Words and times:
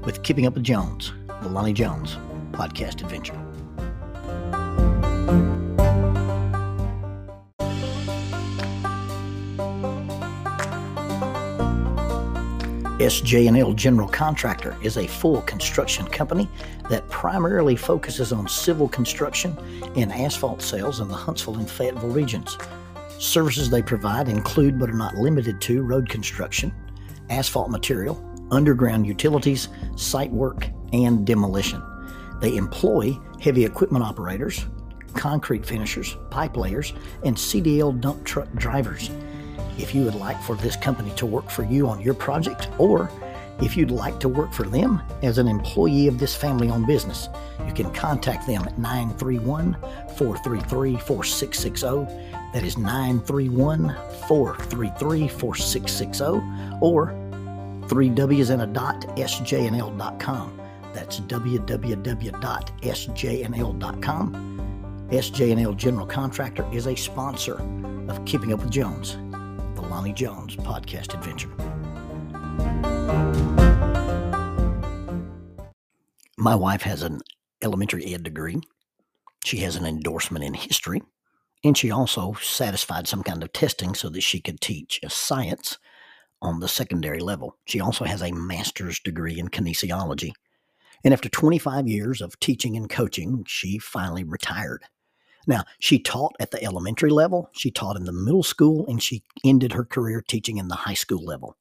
with 0.05 0.21
Keeping 0.23 0.45
Up 0.45 0.53
with 0.55 0.63
Jones, 0.63 1.13
the 1.41 1.49
Lonnie 1.49 1.73
Jones 1.73 2.17
podcast 2.51 3.01
adventure. 3.01 3.39
SJ&L 12.99 13.73
General 13.73 14.07
Contractor 14.07 14.77
is 14.81 14.97
a 14.97 15.07
full 15.07 15.41
construction 15.41 16.05
company 16.07 16.47
that 16.89 17.07
primarily 17.09 17.75
focuses 17.75 18.31
on 18.31 18.47
civil 18.47 18.87
construction 18.87 19.57
and 19.95 20.11
asphalt 20.13 20.61
sales 20.61 20.99
in 20.99 21.07
the 21.07 21.13
Huntsville 21.13 21.57
and 21.57 21.69
Fayetteville 21.69 22.09
regions. 22.09 22.57
Services 23.19 23.69
they 23.69 23.81
provide 23.81 24.29
include 24.29 24.79
but 24.79 24.89
are 24.89 24.93
not 24.93 25.15
limited 25.15 25.59
to 25.61 25.81
road 25.81 26.07
construction, 26.07 26.73
asphalt 27.29 27.69
material, 27.69 28.32
underground 28.53 29.07
utilities, 29.07 29.67
site 29.95 30.31
work, 30.31 30.67
and 30.93 31.25
demolition. 31.25 31.81
They 32.39 32.55
employ 32.55 33.17
heavy 33.41 33.65
equipment 33.65 34.03
operators, 34.03 34.65
concrete 35.13 35.65
finishers, 35.65 36.15
pipe 36.29 36.55
layers, 36.55 36.93
and 37.25 37.35
CDL 37.35 37.99
dump 37.99 38.23
truck 38.23 38.51
drivers. 38.53 39.09
If 39.77 39.95
you 39.95 40.03
would 40.03 40.15
like 40.15 40.41
for 40.43 40.55
this 40.55 40.75
company 40.75 41.11
to 41.15 41.25
work 41.25 41.49
for 41.49 41.63
you 41.63 41.87
on 41.87 41.99
your 41.99 42.13
project, 42.13 42.69
or 42.77 43.09
if 43.61 43.77
you'd 43.77 43.91
like 43.91 44.19
to 44.19 44.29
work 44.29 44.51
for 44.51 44.63
them 44.63 45.01
as 45.21 45.37
an 45.37 45.47
employee 45.47 46.07
of 46.07 46.19
this 46.19 46.35
family 46.35 46.69
owned 46.69 46.87
business, 46.87 47.29
you 47.65 47.73
can 47.73 47.91
contact 47.93 48.45
them 48.45 48.63
at 48.63 48.77
931 48.77 49.77
433 50.17 50.97
4660. 50.97 51.87
That 52.53 52.63
is 52.63 52.77
931 52.77 53.95
433 54.27 55.27
4660 55.27 56.25
or 56.81 57.22
3 57.93 58.09
W's 58.09 58.49
and 58.49 58.63
a 58.63 58.65
dot, 58.65 59.01
sjnl.com. 59.17 60.59
That's 60.93 61.19
www.sjnl.com. 61.19 62.27
SJ&L 65.11 65.73
General 65.73 66.07
Contractor 66.07 66.65
is 66.73 66.87
a 66.87 66.95
sponsor 66.95 67.61
of 68.09 68.25
Keeping 68.25 68.51
Up 68.51 68.61
with 68.61 68.71
Jones, 68.71 69.15
the 69.75 69.83
Lonnie 69.83 70.11
Jones 70.11 70.55
podcast 70.55 71.13
adventure. 71.13 71.51
My 76.35 76.55
wife 76.55 76.81
has 76.81 77.03
an 77.03 77.21
elementary 77.61 78.11
ed 78.11 78.23
degree. 78.23 78.59
She 79.45 79.57
has 79.57 79.75
an 79.75 79.85
endorsement 79.85 80.43
in 80.43 80.55
history, 80.55 81.03
and 81.63 81.77
she 81.77 81.91
also 81.91 82.33
satisfied 82.41 83.07
some 83.07 83.21
kind 83.21 83.43
of 83.43 83.53
testing 83.53 83.93
so 83.93 84.09
that 84.09 84.21
she 84.21 84.41
could 84.41 84.61
teach 84.61 84.99
science 85.09 85.77
on 86.43 86.59
the 86.59 86.67
secondary 86.67 87.19
level. 87.19 87.57
She 87.65 87.79
also 87.79 88.05
has 88.05 88.21
a 88.21 88.31
master's 88.31 88.99
degree 88.99 89.39
in 89.39 89.47
kinesiology. 89.47 90.33
And 91.03 91.13
after 91.13 91.29
25 91.29 91.87
years 91.87 92.21
of 92.21 92.39
teaching 92.39 92.77
and 92.77 92.89
coaching, 92.89 93.43
she 93.47 93.79
finally 93.79 94.23
retired. 94.23 94.83
Now, 95.47 95.63
she 95.79 95.99
taught 95.99 96.35
at 96.39 96.51
the 96.51 96.63
elementary 96.63 97.09
level, 97.09 97.49
she 97.53 97.71
taught 97.71 97.97
in 97.97 98.05
the 98.05 98.13
middle 98.13 98.43
school, 98.43 98.85
and 98.87 99.01
she 99.01 99.23
ended 99.43 99.73
her 99.73 99.83
career 99.83 100.21
teaching 100.21 100.57
in 100.57 100.67
the 100.67 100.75
high 100.75 100.93
school 100.93 101.23
level. 101.23 101.57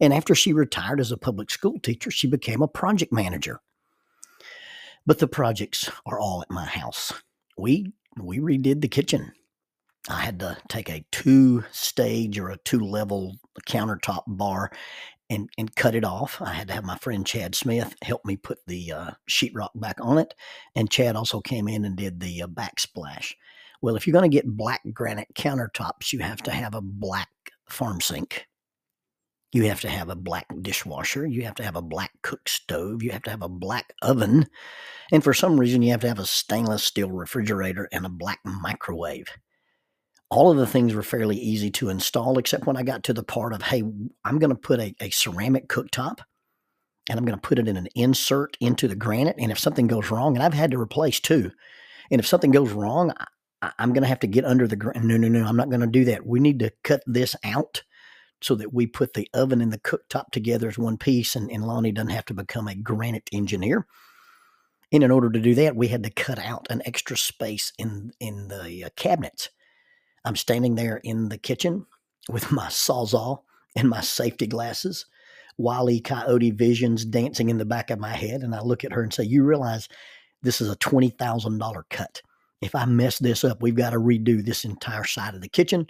And 0.00 0.12
after 0.12 0.34
she 0.34 0.52
retired 0.52 0.98
as 0.98 1.12
a 1.12 1.16
public 1.16 1.50
school 1.50 1.78
teacher, 1.78 2.10
she 2.10 2.26
became 2.26 2.62
a 2.62 2.68
project 2.68 3.12
manager. 3.12 3.60
But 5.06 5.18
the 5.18 5.28
projects 5.28 5.90
are 6.06 6.18
all 6.18 6.42
at 6.42 6.50
my 6.50 6.64
house. 6.64 7.12
We 7.56 7.92
we 8.20 8.38
redid 8.38 8.80
the 8.80 8.88
kitchen. 8.88 9.32
I 10.08 10.20
had 10.20 10.40
to 10.40 10.56
take 10.68 10.88
a 10.88 11.04
two 11.12 11.64
stage 11.70 12.38
or 12.38 12.48
a 12.48 12.56
two 12.58 12.80
level 12.80 13.36
countertop 13.68 14.24
bar 14.26 14.72
and, 15.30 15.48
and 15.56 15.74
cut 15.76 15.94
it 15.94 16.04
off. 16.04 16.42
I 16.42 16.52
had 16.52 16.68
to 16.68 16.74
have 16.74 16.84
my 16.84 16.98
friend 16.98 17.26
Chad 17.26 17.54
Smith 17.54 17.94
help 18.02 18.24
me 18.24 18.36
put 18.36 18.58
the 18.66 18.92
uh, 18.92 19.10
sheetrock 19.30 19.70
back 19.74 19.96
on 20.00 20.18
it. 20.18 20.34
And 20.74 20.90
Chad 20.90 21.16
also 21.16 21.40
came 21.40 21.68
in 21.68 21.84
and 21.84 21.96
did 21.96 22.20
the 22.20 22.42
uh, 22.42 22.48
backsplash. 22.48 23.34
Well, 23.80 23.96
if 23.96 24.06
you're 24.06 24.12
going 24.12 24.30
to 24.30 24.36
get 24.36 24.56
black 24.56 24.82
granite 24.92 25.34
countertops, 25.34 26.12
you 26.12 26.18
have 26.18 26.42
to 26.42 26.50
have 26.50 26.74
a 26.74 26.82
black 26.82 27.28
farm 27.68 28.00
sink. 28.00 28.46
You 29.52 29.64
have 29.64 29.80
to 29.82 29.88
have 29.88 30.08
a 30.08 30.16
black 30.16 30.46
dishwasher. 30.62 31.26
You 31.26 31.42
have 31.44 31.56
to 31.56 31.64
have 31.64 31.76
a 31.76 31.82
black 31.82 32.10
cook 32.22 32.48
stove. 32.48 33.02
You 33.02 33.10
have 33.12 33.22
to 33.24 33.30
have 33.30 33.42
a 33.42 33.48
black 33.48 33.92
oven. 34.02 34.46
And 35.12 35.22
for 35.22 35.34
some 35.34 35.60
reason, 35.60 35.82
you 35.82 35.90
have 35.90 36.00
to 36.00 36.08
have 36.08 36.18
a 36.18 36.26
stainless 36.26 36.82
steel 36.82 37.10
refrigerator 37.10 37.88
and 37.92 38.06
a 38.06 38.10
black 38.10 38.40
microwave 38.44 39.28
all 40.32 40.50
of 40.50 40.56
the 40.56 40.66
things 40.66 40.94
were 40.94 41.02
fairly 41.02 41.36
easy 41.36 41.70
to 41.70 41.90
install, 41.90 42.38
except 42.38 42.66
when 42.66 42.78
I 42.78 42.82
got 42.82 43.04
to 43.04 43.12
the 43.12 43.22
part 43.22 43.52
of, 43.52 43.60
hey, 43.60 43.82
I'm 44.24 44.38
going 44.38 44.48
to 44.48 44.56
put 44.56 44.80
a, 44.80 44.94
a 44.98 45.10
ceramic 45.10 45.68
cooktop 45.68 46.20
and 47.10 47.18
I'm 47.18 47.26
going 47.26 47.38
to 47.38 47.48
put 47.48 47.58
it 47.58 47.68
in 47.68 47.76
an 47.76 47.88
insert 47.94 48.56
into 48.58 48.88
the 48.88 48.96
granite. 48.96 49.36
And 49.38 49.52
if 49.52 49.58
something 49.58 49.86
goes 49.86 50.10
wrong, 50.10 50.34
and 50.34 50.42
I've 50.42 50.54
had 50.54 50.70
to 50.70 50.80
replace 50.80 51.20
two, 51.20 51.50
and 52.10 52.18
if 52.18 52.26
something 52.26 52.50
goes 52.50 52.72
wrong, 52.72 53.12
I, 53.60 53.72
am 53.78 53.92
going 53.92 54.04
to 54.04 54.08
have 54.08 54.20
to 54.20 54.26
get 54.26 54.46
under 54.46 54.66
the 54.66 54.74
granite. 54.74 55.04
No, 55.04 55.18
no, 55.18 55.28
no, 55.28 55.44
I'm 55.44 55.56
not 55.56 55.68
going 55.68 55.82
to 55.82 55.86
do 55.86 56.06
that. 56.06 56.26
We 56.26 56.40
need 56.40 56.60
to 56.60 56.72
cut 56.82 57.02
this 57.06 57.36
out 57.44 57.82
so 58.40 58.54
that 58.54 58.72
we 58.72 58.86
put 58.86 59.12
the 59.12 59.28
oven 59.34 59.60
and 59.60 59.70
the 59.70 59.80
cooktop 59.80 60.30
together 60.30 60.68
as 60.68 60.78
one 60.78 60.96
piece, 60.96 61.36
and, 61.36 61.50
and 61.50 61.66
Lonnie 61.66 61.92
doesn't 61.92 62.08
have 62.08 62.24
to 62.26 62.34
become 62.34 62.68
a 62.68 62.74
granite 62.74 63.28
engineer. 63.32 63.86
And 64.90 65.04
in 65.04 65.10
order 65.10 65.28
to 65.28 65.40
do 65.40 65.54
that, 65.56 65.76
we 65.76 65.88
had 65.88 66.02
to 66.04 66.10
cut 66.10 66.38
out 66.38 66.68
an 66.70 66.80
extra 66.86 67.18
space 67.18 67.70
in 67.78 68.12
in 68.18 68.48
the 68.48 68.84
uh, 68.84 68.88
cabinets 68.96 69.50
I'm 70.24 70.36
standing 70.36 70.74
there 70.74 70.98
in 70.98 71.28
the 71.28 71.38
kitchen 71.38 71.86
with 72.28 72.52
my 72.52 72.66
sawzall 72.66 73.42
and 73.76 73.88
my 73.88 74.00
safety 74.00 74.46
glasses, 74.46 75.06
wily 75.58 76.00
coyote 76.00 76.50
visions 76.50 77.04
dancing 77.04 77.48
in 77.48 77.58
the 77.58 77.64
back 77.64 77.90
of 77.90 77.98
my 77.98 78.14
head. 78.14 78.42
And 78.42 78.54
I 78.54 78.60
look 78.60 78.84
at 78.84 78.92
her 78.92 79.02
and 79.02 79.12
say, 79.12 79.24
You 79.24 79.44
realize 79.44 79.88
this 80.42 80.60
is 80.60 80.70
a 80.70 80.76
$20,000 80.76 81.82
cut. 81.90 82.22
If 82.60 82.74
I 82.74 82.84
mess 82.84 83.18
this 83.18 83.44
up, 83.44 83.60
we've 83.60 83.74
got 83.74 83.90
to 83.90 83.98
redo 83.98 84.44
this 84.44 84.64
entire 84.64 85.04
side 85.04 85.34
of 85.34 85.40
the 85.40 85.48
kitchen. 85.48 85.86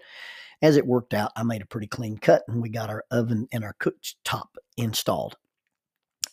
As 0.62 0.76
it 0.76 0.87
worked 0.87 1.12
out, 1.12 1.32
I 1.37 1.43
made 1.43 1.60
a 1.60 1.66
pretty 1.66 1.88
clean 1.88 2.16
cut 2.16 2.43
and 2.49 2.62
we 2.62 2.70
got 2.70 2.88
our 2.88 3.04
oven 3.10 3.49
and 3.53 3.64
our 3.64 3.75
cooktop 3.75 4.47
installed. 4.76 5.37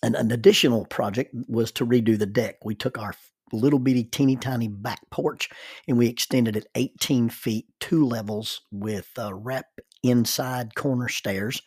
And 0.01 0.15
an 0.15 0.31
additional 0.31 0.85
project 0.85 1.35
was 1.47 1.71
to 1.73 1.85
redo 1.85 2.17
the 2.17 2.25
deck. 2.25 2.63
We 2.63 2.75
took 2.75 2.97
our 2.97 3.13
little 3.51 3.79
bitty 3.79 4.03
teeny 4.03 4.35
tiny 4.35 4.67
back 4.67 4.99
porch 5.09 5.49
and 5.87 5.97
we 5.97 6.07
extended 6.07 6.55
it 6.55 6.67
18 6.75 7.29
feet 7.29 7.65
two 7.79 8.05
levels 8.05 8.61
with 8.71 9.09
uh, 9.17 9.33
wrap 9.33 9.65
inside 10.03 10.75
corner 10.75 11.09
stairs 11.09 11.61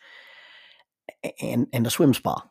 and 1.41 1.67
and 1.73 1.87
a 1.87 1.89
swim 1.89 2.13
spa. 2.13 2.43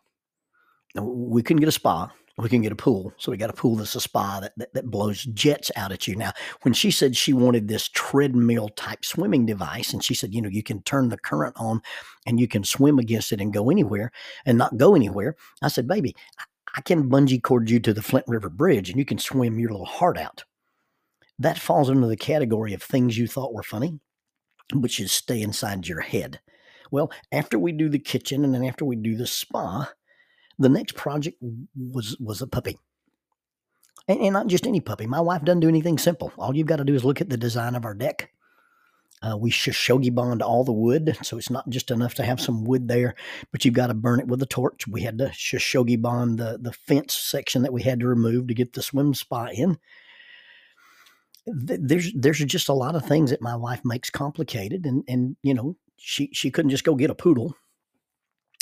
We 0.94 1.42
couldn't 1.42 1.60
get 1.60 1.68
a 1.68 1.72
spa. 1.72 2.10
We 2.38 2.48
can 2.48 2.62
get 2.62 2.72
a 2.72 2.76
pool 2.76 3.12
so 3.18 3.30
we 3.30 3.36
got 3.36 3.50
a 3.50 3.54
pool 3.54 3.76
that's 3.76 3.94
a 3.94 4.00
spa 4.00 4.40
that, 4.40 4.52
that, 4.56 4.72
that 4.72 4.90
blows 4.90 5.24
jets 5.24 5.70
out 5.76 5.92
at 5.92 6.08
you. 6.08 6.16
Now 6.16 6.32
when 6.62 6.72
she 6.72 6.90
said 6.90 7.14
she 7.14 7.34
wanted 7.34 7.68
this 7.68 7.88
treadmill 7.88 8.70
type 8.70 9.04
swimming 9.04 9.44
device 9.44 9.92
and 9.92 10.02
she 10.02 10.14
said 10.14 10.34
you 10.34 10.40
know 10.40 10.48
you 10.48 10.62
can 10.62 10.82
turn 10.82 11.10
the 11.10 11.18
current 11.18 11.54
on 11.58 11.82
and 12.26 12.40
you 12.40 12.48
can 12.48 12.64
swim 12.64 12.98
against 12.98 13.32
it 13.32 13.40
and 13.40 13.52
go 13.52 13.70
anywhere 13.70 14.10
and 14.46 14.56
not 14.56 14.78
go 14.78 14.94
anywhere 14.94 15.36
i 15.62 15.68
said 15.68 15.86
baby 15.86 16.16
I 16.74 16.80
can 16.80 17.10
bungee 17.10 17.42
cord 17.42 17.70
you 17.70 17.80
to 17.80 17.92
the 17.92 18.02
Flint 18.02 18.26
River 18.28 18.48
Bridge 18.48 18.88
and 18.88 18.98
you 18.98 19.04
can 19.04 19.18
swim 19.18 19.58
your 19.58 19.70
little 19.70 19.86
heart 19.86 20.16
out. 20.18 20.44
That 21.38 21.58
falls 21.58 21.90
under 21.90 22.06
the 22.06 22.16
category 22.16 22.72
of 22.72 22.82
things 22.82 23.18
you 23.18 23.26
thought 23.26 23.52
were 23.52 23.62
funny, 23.62 24.00
which 24.72 25.00
is 25.00 25.12
stay 25.12 25.42
inside 25.42 25.88
your 25.88 26.00
head. 26.00 26.40
Well, 26.90 27.10
after 27.30 27.58
we 27.58 27.72
do 27.72 27.88
the 27.88 27.98
kitchen 27.98 28.44
and 28.44 28.54
then 28.54 28.64
after 28.64 28.84
we 28.84 28.96
do 28.96 29.16
the 29.16 29.26
spa, 29.26 29.90
the 30.58 30.68
next 30.68 30.94
project 30.94 31.42
was 31.74 32.16
was 32.20 32.42
a 32.42 32.46
puppy. 32.46 32.78
And, 34.08 34.20
and 34.20 34.32
not 34.32 34.48
just 34.48 34.66
any 34.66 34.80
puppy. 34.80 35.06
My 35.06 35.20
wife 35.20 35.42
doesn't 35.42 35.60
do 35.60 35.68
anything 35.68 35.98
simple. 35.98 36.32
All 36.36 36.54
you've 36.54 36.66
got 36.66 36.76
to 36.76 36.84
do 36.84 36.94
is 36.94 37.04
look 37.04 37.20
at 37.20 37.30
the 37.30 37.36
design 37.36 37.74
of 37.74 37.84
our 37.84 37.94
deck. 37.94 38.30
Uh, 39.22 39.36
we 39.36 39.50
shou 39.50 39.70
sugi 39.70 40.12
ban 40.12 40.42
all 40.42 40.64
the 40.64 40.72
wood, 40.72 41.16
so 41.22 41.38
it's 41.38 41.50
not 41.50 41.68
just 41.68 41.90
enough 41.90 42.14
to 42.14 42.24
have 42.24 42.40
some 42.40 42.64
wood 42.64 42.88
there, 42.88 43.14
but 43.52 43.64
you've 43.64 43.74
got 43.74 43.86
to 43.86 43.94
burn 43.94 44.20
it 44.20 44.26
with 44.26 44.42
a 44.42 44.46
torch. 44.46 44.86
We 44.88 45.02
had 45.02 45.18
to 45.18 45.32
shou 45.32 45.58
sugi 45.58 46.00
ban 46.00 46.36
the, 46.36 46.58
the 46.60 46.72
fence 46.72 47.14
section 47.14 47.62
that 47.62 47.72
we 47.72 47.82
had 47.82 48.00
to 48.00 48.06
remove 48.06 48.48
to 48.48 48.54
get 48.54 48.72
the 48.72 48.82
swim 48.82 49.14
spa 49.14 49.48
in. 49.52 49.78
There's 51.46 52.12
there's 52.14 52.38
just 52.38 52.68
a 52.68 52.74
lot 52.74 52.94
of 52.94 53.04
things 53.04 53.30
that 53.30 53.42
my 53.42 53.56
wife 53.56 53.80
makes 53.84 54.10
complicated, 54.10 54.86
and 54.86 55.04
and 55.08 55.36
you 55.42 55.54
know 55.54 55.76
she 55.96 56.30
she 56.32 56.50
couldn't 56.50 56.70
just 56.70 56.84
go 56.84 56.94
get 56.94 57.10
a 57.10 57.14
poodle, 57.14 57.56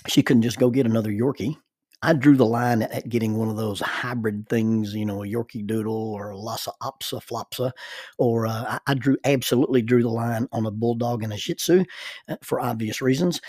she 0.07 0.23
couldn't 0.23 0.43
just 0.43 0.59
go 0.59 0.71
get 0.71 0.87
another 0.87 1.11
Yorkie. 1.11 1.57
I 2.03 2.15
drew 2.15 2.37
the 2.37 2.47
line 2.47 2.83
at 2.83 3.09
getting 3.11 3.37
one 3.37 3.49
of 3.49 3.57
those 3.57 3.81
hybrid 3.81 4.49
things, 4.49 4.95
you 4.95 5.05
know, 5.05 5.23
a 5.23 5.27
Yorkie 5.27 5.67
Doodle 5.67 5.93
or 6.15 6.31
a 6.31 6.39
Lhasa 6.39 6.73
Apso 6.83 7.23
Flopsa, 7.23 7.73
or 8.19 8.47
uh, 8.47 8.79
I, 8.87 8.95
drew 8.95 9.19
absolutely 9.25 9.83
drew 9.83 10.03
the 10.03 10.09
line 10.09 10.49
on 10.53 10.65
a 10.65 10.71
Bulldog 10.71 11.23
and 11.23 11.33
a 11.33 11.37
Shih 11.37 11.55
Tzu 11.55 11.85
uh, 12.29 12.37
for 12.43 12.59
obvious 12.61 13.03
reasons. 13.03 13.41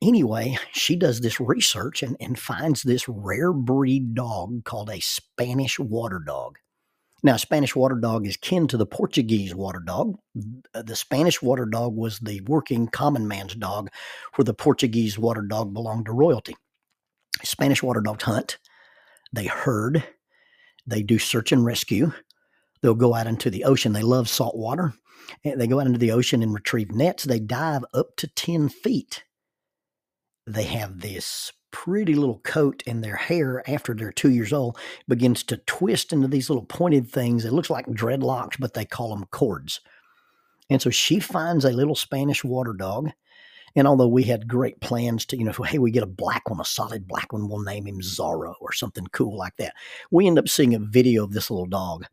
Anyway, 0.00 0.56
she 0.72 0.96
does 0.96 1.20
this 1.20 1.38
research 1.40 2.02
and, 2.02 2.16
and 2.20 2.38
finds 2.38 2.82
this 2.82 3.08
rare 3.08 3.52
breed 3.52 4.14
dog 4.14 4.64
called 4.64 4.88
a 4.88 5.00
Spanish 5.00 5.78
water 5.78 6.22
dog. 6.24 6.58
Now, 7.22 7.36
Spanish 7.36 7.74
water 7.74 7.96
dog 7.96 8.26
is 8.26 8.36
kin 8.36 8.68
to 8.68 8.76
the 8.76 8.86
Portuguese 8.86 9.54
water 9.54 9.80
dog. 9.80 10.16
The 10.74 10.94
Spanish 10.94 11.40
water 11.42 11.64
dog 11.64 11.96
was 11.96 12.18
the 12.20 12.40
working 12.42 12.86
common 12.86 13.26
man's 13.26 13.54
dog, 13.54 13.90
where 14.34 14.44
the 14.44 14.54
Portuguese 14.54 15.18
water 15.18 15.40
dog 15.42 15.72
belonged 15.72 16.06
to 16.06 16.12
royalty. 16.12 16.54
Spanish 17.42 17.82
water 17.82 18.00
dogs 18.00 18.24
hunt, 18.24 18.58
they 19.32 19.46
herd, 19.46 20.04
they 20.86 21.02
do 21.02 21.18
search 21.18 21.52
and 21.52 21.64
rescue. 21.64 22.12
They'll 22.82 22.94
go 22.94 23.14
out 23.14 23.26
into 23.26 23.50
the 23.50 23.64
ocean. 23.64 23.92
They 23.92 24.02
love 24.02 24.28
salt 24.28 24.56
water. 24.56 24.92
They 25.42 25.66
go 25.66 25.80
out 25.80 25.86
into 25.86 25.98
the 25.98 26.10
ocean 26.10 26.42
and 26.42 26.52
retrieve 26.52 26.90
nets. 26.90 27.24
They 27.24 27.38
dive 27.38 27.84
up 27.94 28.16
to 28.16 28.26
10 28.26 28.68
feet. 28.68 29.24
They 30.46 30.64
have 30.64 31.00
this 31.00 31.50
pretty 31.70 32.14
little 32.14 32.40
coat, 32.40 32.82
and 32.86 33.02
their 33.02 33.16
hair, 33.16 33.68
after 33.68 33.94
they're 33.94 34.12
two 34.12 34.30
years 34.30 34.52
old, 34.52 34.78
begins 35.08 35.42
to 35.44 35.56
twist 35.56 36.12
into 36.12 36.28
these 36.28 36.50
little 36.50 36.66
pointed 36.66 37.10
things. 37.10 37.44
It 37.44 37.52
looks 37.52 37.70
like 37.70 37.86
dreadlocks, 37.86 38.60
but 38.60 38.74
they 38.74 38.84
call 38.84 39.08
them 39.08 39.24
cords. 39.30 39.80
And 40.68 40.80
so 40.80 40.90
she 40.90 41.18
finds 41.18 41.64
a 41.64 41.72
little 41.72 41.94
Spanish 41.94 42.44
water 42.44 42.74
dog 42.74 43.10
and 43.76 43.88
although 43.88 44.08
we 44.08 44.22
had 44.22 44.48
great 44.48 44.80
plans 44.80 45.26
to, 45.26 45.36
you 45.36 45.44
know, 45.44 45.52
hey, 45.52 45.78
we 45.78 45.90
get 45.90 46.02
a 46.02 46.06
black 46.06 46.48
one, 46.48 46.60
a 46.60 46.64
solid 46.64 47.08
black 47.08 47.32
one, 47.32 47.48
we'll 47.48 47.62
name 47.62 47.86
him 47.86 48.00
Zorro 48.00 48.54
or 48.60 48.72
something 48.72 49.06
cool 49.12 49.36
like 49.36 49.56
that. 49.56 49.74
We 50.10 50.26
end 50.26 50.38
up 50.38 50.48
seeing 50.48 50.74
a 50.74 50.78
video 50.78 51.24
of 51.24 51.32
this 51.32 51.50
little 51.50 51.66
dog, 51.66 52.06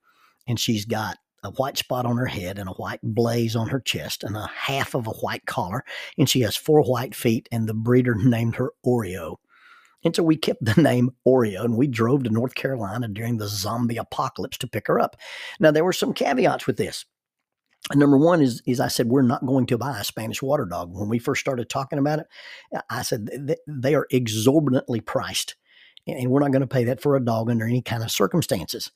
and 0.48 0.60
she's 0.60 0.86
got 0.86 1.18
a 1.44 1.52
white 1.52 1.78
spot 1.78 2.06
on 2.06 2.18
her 2.18 2.28
head 2.28 2.60
and 2.60 2.70
a 2.70 2.74
white 2.74 3.00
blaze 3.02 3.56
on 3.56 3.70
her 3.70 3.80
chest 3.80 4.24
and 4.24 4.38
a 4.38 4.48
half 4.48 4.96
of 4.96 5.08
a 5.08 5.12
white 5.12 5.46
collar, 5.46 5.84
and 6.18 6.30
she 6.30 6.42
has 6.42 6.56
four 6.56 6.82
white 6.82 7.16
feet, 7.16 7.48
and 7.52 7.68
the 7.68 7.74
breeder 7.74 8.16
named 8.16 8.56
her 8.56 8.72
Oreo. 8.86 9.38
And 10.04 10.16
so 10.16 10.24
we 10.24 10.36
kept 10.36 10.64
the 10.66 10.82
name 10.82 11.12
Oreo 11.28 11.64
and 11.64 11.78
we 11.78 11.88
drove 11.88 12.24
to 12.24 12.30
North 12.30 12.56
Carolina 12.56 13.08
during 13.08 13.38
the 13.38 13.48
zombie 13.48 13.98
apocalypse 13.98 14.58
to 14.60 14.68
pick 14.68 14.88
her 14.88 15.00
up. 15.00 15.16
Now, 15.60 15.72
there 15.72 15.86
were 15.86 15.94
some 15.94 16.14
caveats 16.14 16.66
with 16.66 16.78
this. 16.78 17.06
Number 17.94 18.18
one 18.18 18.42
is, 18.42 18.62
is 18.66 18.80
I 18.80 18.88
said, 18.88 19.08
we're 19.08 19.22
not 19.22 19.46
going 19.46 19.66
to 19.68 19.78
buy 19.78 20.00
a 20.00 20.04
Spanish 20.04 20.42
water 20.42 20.66
dog. 20.66 20.94
When 20.94 21.10
we 21.10 21.20
first 21.20 21.42
started 21.42 21.70
talking 21.70 22.00
about 22.00 22.20
it, 22.20 22.28
I 22.90 23.02
said, 23.02 23.56
they 23.68 23.96
are 23.96 24.08
exorbitantly 24.12 25.02
priced 25.02 25.56
and 26.08 26.30
we're 26.30 26.40
not 26.40 26.52
going 26.52 26.62
to 26.62 26.68
pay 26.68 26.84
that 26.86 27.02
for 27.02 27.16
a 27.16 27.24
dog 27.24 27.50
under 27.50 27.66
any 27.66 27.82
kind 27.82 28.04
of 28.04 28.12
circumstances. 28.12 28.92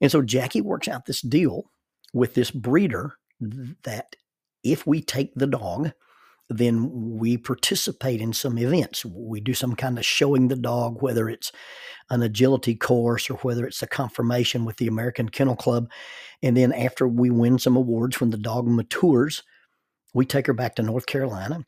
And 0.00 0.10
so 0.10 0.22
Jackie 0.22 0.60
works 0.60 0.88
out 0.88 1.06
this 1.06 1.20
deal 1.20 1.70
with 2.12 2.34
this 2.34 2.50
breeder 2.50 3.14
that 3.40 4.16
if 4.62 4.86
we 4.86 5.00
take 5.00 5.34
the 5.34 5.46
dog, 5.46 5.92
then 6.48 7.18
we 7.18 7.36
participate 7.36 8.20
in 8.20 8.32
some 8.32 8.58
events. 8.58 9.04
We 9.04 9.40
do 9.40 9.54
some 9.54 9.74
kind 9.74 9.98
of 9.98 10.06
showing 10.06 10.48
the 10.48 10.56
dog, 10.56 11.02
whether 11.02 11.28
it's 11.28 11.50
an 12.08 12.22
agility 12.22 12.76
course 12.76 13.28
or 13.28 13.34
whether 13.38 13.66
it's 13.66 13.82
a 13.82 13.86
conformation 13.86 14.64
with 14.64 14.76
the 14.76 14.86
American 14.86 15.28
Kennel 15.28 15.56
Club. 15.56 15.90
And 16.42 16.56
then 16.56 16.72
after 16.72 17.08
we 17.08 17.30
win 17.30 17.58
some 17.58 17.76
awards, 17.76 18.20
when 18.20 18.30
the 18.30 18.36
dog 18.36 18.68
matures, 18.68 19.42
we 20.14 20.24
take 20.24 20.46
her 20.46 20.54
back 20.54 20.76
to 20.76 20.82
North 20.82 21.06
Carolina. 21.06 21.66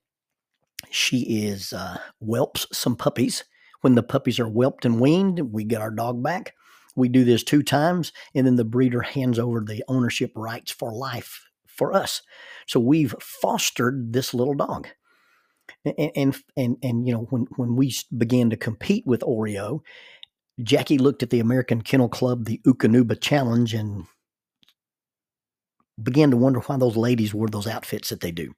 She 0.91 1.47
is 1.47 1.73
uh, 1.73 1.99
whelps 2.21 2.67
some 2.73 2.95
puppies. 2.95 3.45
When 3.81 3.97
the 3.97 4.03
puppies 4.03 4.39
are 4.39 4.49
whelped 4.49 4.85
and 4.85 5.01
weaned, 5.01 5.53
we 5.53 5.65
get 5.65 5.81
our 5.81 5.91
dog 5.91 6.23
back. 6.23 6.55
We 6.95 7.09
do 7.09 7.25
this 7.25 7.45
two 7.45 7.63
times, 7.63 8.13
and 8.35 8.47
then 8.47 8.57
the 8.57 8.65
breeder 8.65 9.03
hands 9.03 9.39
over 9.39 9.61
the 9.61 9.85
ownership 9.87 10.33
rights 10.35 10.73
for 10.73 10.93
life 10.93 11.48
for 11.79 11.95
us. 11.95 12.21
So 12.67 12.81
we've 12.81 13.15
fostered 13.21 14.13
this 14.13 14.35
little 14.35 14.55
dog. 14.55 14.89
And, 15.85 16.11
and 16.17 16.37
and 16.57 16.77
and, 16.83 17.07
you 17.07 17.13
know 17.13 17.27
when 17.31 17.47
when 17.57 17.77
we 17.77 17.95
began 18.17 18.51
to 18.51 18.57
compete 18.57 19.07
with 19.07 19.21
Oreo, 19.21 19.81
Jackie 20.63 20.99
looked 20.99 21.23
at 21.23 21.31
the 21.31 21.41
American 21.41 21.83
Kennel 21.83 22.09
Club, 22.09 22.47
the 22.47 22.61
Eukanuba 22.67 23.21
Challenge, 23.21 23.75
and 23.75 24.07
began 26.03 26.31
to 26.31 26.37
wonder 26.37 26.61
why 26.61 26.77
those 26.77 26.97
ladies 26.97 27.35
wore 27.35 27.49
those 27.49 27.67
outfits 27.67 28.09
that 28.09 28.21
they 28.21 28.31
do. 28.31 28.55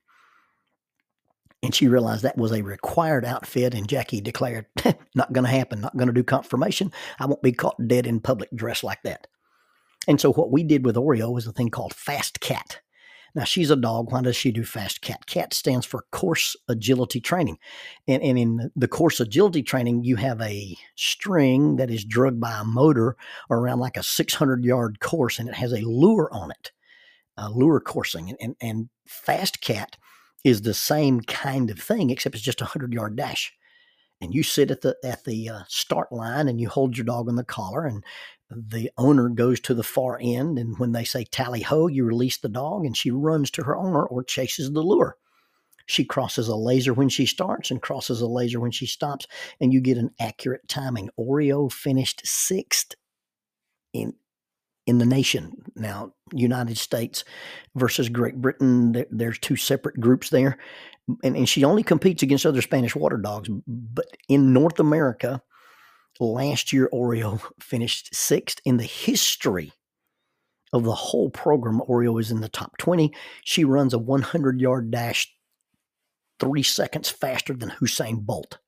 And 1.62 1.74
she 1.74 1.88
realized 1.88 2.22
that 2.22 2.38
was 2.38 2.52
a 2.52 2.62
required 2.62 3.24
outfit, 3.24 3.74
and 3.74 3.88
Jackie 3.88 4.20
declared, 4.20 4.66
Not 5.14 5.32
going 5.32 5.44
to 5.44 5.50
happen, 5.50 5.80
not 5.80 5.96
going 5.96 6.06
to 6.06 6.14
do 6.14 6.24
conformation. 6.24 6.90
I 7.18 7.26
won't 7.26 7.42
be 7.42 7.52
caught 7.52 7.76
dead 7.86 8.06
in 8.06 8.20
public 8.20 8.48
dressed 8.54 8.84
like 8.84 9.02
that. 9.02 9.26
And 10.08 10.18
so, 10.20 10.32
what 10.32 10.50
we 10.50 10.62
did 10.62 10.86
with 10.86 10.96
Oreo 10.96 11.32
was 11.32 11.46
a 11.46 11.52
thing 11.52 11.68
called 11.68 11.92
Fast 11.92 12.40
Cat. 12.40 12.80
Now, 13.34 13.44
she's 13.44 13.70
a 13.70 13.76
dog. 13.76 14.12
Why 14.12 14.22
does 14.22 14.36
she 14.36 14.50
do 14.50 14.64
fast 14.64 15.00
cat? 15.00 15.26
CAT 15.26 15.54
stands 15.54 15.86
for 15.86 16.04
course 16.10 16.56
agility 16.68 17.20
training. 17.20 17.58
And, 18.08 18.22
and 18.22 18.38
in 18.38 18.70
the 18.76 18.88
course 18.88 19.20
agility 19.20 19.62
training, 19.62 20.04
you 20.04 20.16
have 20.16 20.40
a 20.40 20.76
string 20.96 21.76
that 21.76 21.90
is 21.90 22.04
drugged 22.04 22.40
by 22.40 22.58
a 22.60 22.64
motor 22.64 23.16
around 23.50 23.78
like 23.78 23.96
a 23.96 24.02
600 24.02 24.64
yard 24.64 25.00
course, 25.00 25.38
and 25.38 25.48
it 25.48 25.54
has 25.54 25.72
a 25.72 25.80
lure 25.80 26.28
on 26.32 26.50
it, 26.50 26.72
lure 27.54 27.80
coursing. 27.80 28.30
And, 28.30 28.38
and, 28.40 28.56
and 28.60 28.88
fast 29.06 29.60
cat 29.60 29.96
is 30.44 30.62
the 30.62 30.74
same 30.74 31.20
kind 31.20 31.70
of 31.70 31.78
thing, 31.78 32.10
except 32.10 32.34
it's 32.34 32.44
just 32.44 32.60
a 32.60 32.64
100 32.64 32.92
yard 32.92 33.16
dash 33.16 33.52
and 34.20 34.34
you 34.34 34.42
sit 34.42 34.70
at 34.70 34.82
the 34.82 34.96
at 35.04 35.24
the 35.24 35.48
uh, 35.48 35.62
start 35.68 36.12
line 36.12 36.48
and 36.48 36.60
you 36.60 36.68
hold 36.68 36.96
your 36.96 37.04
dog 37.04 37.28
on 37.28 37.36
the 37.36 37.44
collar 37.44 37.86
and 37.86 38.04
the 38.50 38.90
owner 38.98 39.28
goes 39.28 39.60
to 39.60 39.74
the 39.74 39.82
far 39.82 40.18
end 40.20 40.58
and 40.58 40.78
when 40.78 40.92
they 40.92 41.04
say 41.04 41.24
tally 41.24 41.60
ho 41.60 41.86
you 41.86 42.04
release 42.04 42.38
the 42.38 42.48
dog 42.48 42.84
and 42.84 42.96
she 42.96 43.10
runs 43.10 43.50
to 43.52 43.62
her 43.62 43.76
owner 43.76 44.04
or 44.04 44.24
chases 44.24 44.72
the 44.72 44.82
lure. 44.82 45.16
She 45.86 46.04
crosses 46.04 46.48
a 46.48 46.56
laser 46.56 46.92
when 46.92 47.08
she 47.08 47.26
starts 47.26 47.70
and 47.70 47.82
crosses 47.82 48.20
a 48.20 48.26
laser 48.26 48.60
when 48.60 48.70
she 48.70 48.86
stops 48.86 49.26
and 49.60 49.72
you 49.72 49.80
get 49.80 49.98
an 49.98 50.10
accurate 50.20 50.68
timing. 50.68 51.10
Oreo 51.18 51.70
finished 51.72 52.22
sixth 52.24 52.94
in 53.92 54.14
in 54.86 54.98
the 54.98 55.06
nation. 55.06 55.52
Now 55.76 56.14
united 56.32 56.78
states 56.78 57.24
versus 57.74 58.08
great 58.08 58.40
britain 58.40 58.92
there, 58.92 59.06
there's 59.10 59.38
two 59.38 59.56
separate 59.56 60.00
groups 60.00 60.30
there 60.30 60.58
and, 61.22 61.36
and 61.36 61.48
she 61.48 61.64
only 61.64 61.82
competes 61.82 62.22
against 62.22 62.46
other 62.46 62.62
spanish 62.62 62.94
water 62.94 63.16
dogs 63.16 63.48
but 63.66 64.06
in 64.28 64.52
north 64.52 64.78
america 64.78 65.42
Last 66.20 66.72
year, 66.72 66.88
Oreo 66.92 67.40
finished 67.60 68.14
sixth 68.14 68.60
in 68.64 68.76
the 68.76 68.84
history 68.84 69.72
of 70.72 70.84
the 70.84 70.94
whole 70.94 71.30
program. 71.30 71.80
Oreo 71.88 72.20
is 72.20 72.30
in 72.30 72.40
the 72.40 72.48
top 72.48 72.76
20. 72.78 73.12
She 73.42 73.64
runs 73.64 73.94
a 73.94 73.98
100 73.98 74.60
yard 74.60 74.90
dash 74.90 75.32
three 76.38 76.62
seconds 76.62 77.10
faster 77.10 77.54
than 77.54 77.70
Usain 77.82 78.20
Bolt. 78.20 78.58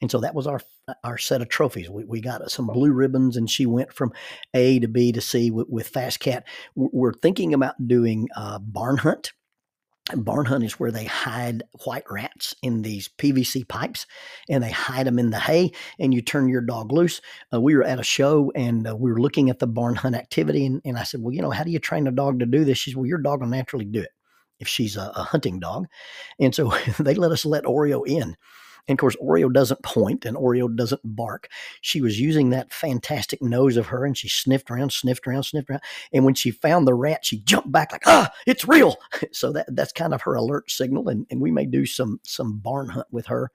And 0.00 0.10
so 0.10 0.20
that 0.20 0.34
was 0.34 0.46
our 0.46 0.60
our 1.04 1.18
set 1.18 1.42
of 1.42 1.48
trophies. 1.48 1.90
We, 1.90 2.04
we 2.04 2.20
got 2.20 2.50
some 2.50 2.66
blue 2.66 2.92
ribbons, 2.92 3.36
and 3.36 3.50
she 3.50 3.66
went 3.66 3.92
from 3.92 4.12
A 4.54 4.78
to 4.78 4.88
B 4.88 5.12
to 5.12 5.20
C 5.20 5.50
with, 5.50 5.68
with 5.68 5.88
Fast 5.88 6.20
Cat. 6.20 6.46
We're 6.74 7.12
thinking 7.12 7.52
about 7.52 7.74
doing 7.86 8.28
a 8.36 8.58
barn 8.58 8.96
hunt 8.98 9.32
barn 10.16 10.46
hunt 10.46 10.64
is 10.64 10.80
where 10.80 10.90
they 10.90 11.04
hide 11.04 11.62
white 11.84 12.04
rats 12.10 12.54
in 12.62 12.82
these 12.82 13.08
PVC 13.08 13.66
pipes 13.66 14.06
and 14.48 14.62
they 14.62 14.70
hide 14.70 15.06
them 15.06 15.18
in 15.18 15.30
the 15.30 15.38
hay 15.38 15.72
and 15.98 16.14
you 16.14 16.22
turn 16.22 16.48
your 16.48 16.60
dog 16.60 16.92
loose. 16.92 17.20
Uh, 17.52 17.60
we 17.60 17.74
were 17.76 17.84
at 17.84 18.00
a 18.00 18.04
show 18.04 18.50
and 18.54 18.88
uh, 18.88 18.96
we 18.96 19.12
were 19.12 19.20
looking 19.20 19.50
at 19.50 19.58
the 19.58 19.66
barn 19.66 19.94
hunt 19.94 20.16
activity 20.16 20.66
and, 20.66 20.80
and 20.84 20.98
I 20.98 21.02
said, 21.02 21.22
well, 21.22 21.34
you 21.34 21.42
know, 21.42 21.50
how 21.50 21.64
do 21.64 21.70
you 21.70 21.78
train 21.78 22.06
a 22.06 22.12
dog 22.12 22.40
to 22.40 22.46
do 22.46 22.64
this? 22.64 22.78
She 22.78 22.90
said, 22.90 22.96
well, 22.96 23.06
your 23.06 23.18
dog 23.18 23.40
will 23.40 23.48
naturally 23.48 23.84
do 23.84 24.00
it 24.00 24.10
if 24.60 24.68
she's 24.68 24.96
a, 24.96 25.12
a 25.14 25.22
hunting 25.22 25.60
dog. 25.60 25.86
And 26.40 26.54
so 26.54 26.72
they 26.98 27.14
let 27.14 27.32
us 27.32 27.44
let 27.44 27.64
Oreo 27.64 28.06
in. 28.06 28.36
And 28.88 28.96
of 28.96 29.00
course, 29.00 29.16
Oreo 29.16 29.52
doesn't 29.52 29.82
point 29.82 30.24
and 30.24 30.36
Oreo 30.36 30.74
doesn't 30.74 31.02
bark. 31.04 31.48
She 31.82 32.00
was 32.00 32.18
using 32.18 32.50
that 32.50 32.72
fantastic 32.72 33.42
nose 33.42 33.76
of 33.76 33.86
her 33.86 34.04
and 34.04 34.16
she 34.16 34.28
sniffed 34.28 34.70
around, 34.70 34.92
sniffed 34.92 35.26
around, 35.26 35.44
sniffed 35.44 35.70
around. 35.70 35.82
And 36.12 36.24
when 36.24 36.34
she 36.34 36.50
found 36.50 36.86
the 36.86 36.94
rat, 36.94 37.24
she 37.24 37.40
jumped 37.40 37.70
back 37.70 37.92
like, 37.92 38.06
ah, 38.06 38.30
it's 38.46 38.66
real. 38.66 38.96
So 39.32 39.52
that 39.52 39.66
that's 39.74 39.92
kind 39.92 40.14
of 40.14 40.22
her 40.22 40.34
alert 40.34 40.70
signal. 40.70 41.08
And, 41.08 41.26
and 41.30 41.40
we 41.40 41.50
may 41.50 41.66
do 41.66 41.84
some 41.86 42.20
some 42.24 42.58
barn 42.58 42.88
hunt 42.88 43.06
with 43.10 43.26
her 43.26 43.50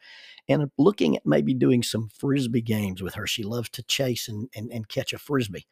and 0.48 0.70
looking 0.78 1.16
at 1.16 1.26
maybe 1.26 1.54
doing 1.54 1.84
some 1.84 2.10
frisbee 2.10 2.62
games 2.62 3.02
with 3.02 3.16
her. 3.16 3.26
She 3.26 3.44
loves 3.44 3.70
to 3.70 3.84
chase 3.84 4.28
and, 4.28 4.50
and, 4.56 4.72
and 4.72 4.88
catch 4.88 5.14
a 5.14 5.18
frisbee. 5.18 5.66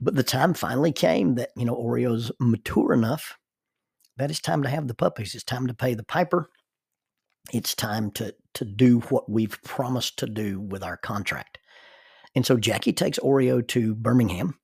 But 0.00 0.14
the 0.14 0.22
time 0.22 0.54
finally 0.54 0.92
came 0.92 1.34
that, 1.36 1.50
you 1.56 1.64
know, 1.64 1.76
Oreo's 1.76 2.30
mature 2.38 2.92
enough 2.92 3.38
that 4.16 4.30
it's 4.30 4.40
time 4.40 4.62
to 4.62 4.68
have 4.68 4.86
the 4.86 4.94
puppies. 4.94 5.34
It's 5.34 5.44
time 5.44 5.66
to 5.66 5.74
pay 5.74 5.94
the 5.94 6.04
piper. 6.04 6.50
It's 7.52 7.74
time 7.74 8.10
to 8.12 8.34
to 8.54 8.64
do 8.64 9.00
what 9.00 9.30
we've 9.30 9.60
promised 9.62 10.18
to 10.18 10.26
do 10.26 10.60
with 10.60 10.82
our 10.82 10.96
contract. 10.96 11.58
And 12.34 12.44
so 12.44 12.56
Jackie 12.56 12.92
takes 12.92 13.18
Oreo 13.18 13.66
to 13.68 13.94
Birmingham 13.94 14.58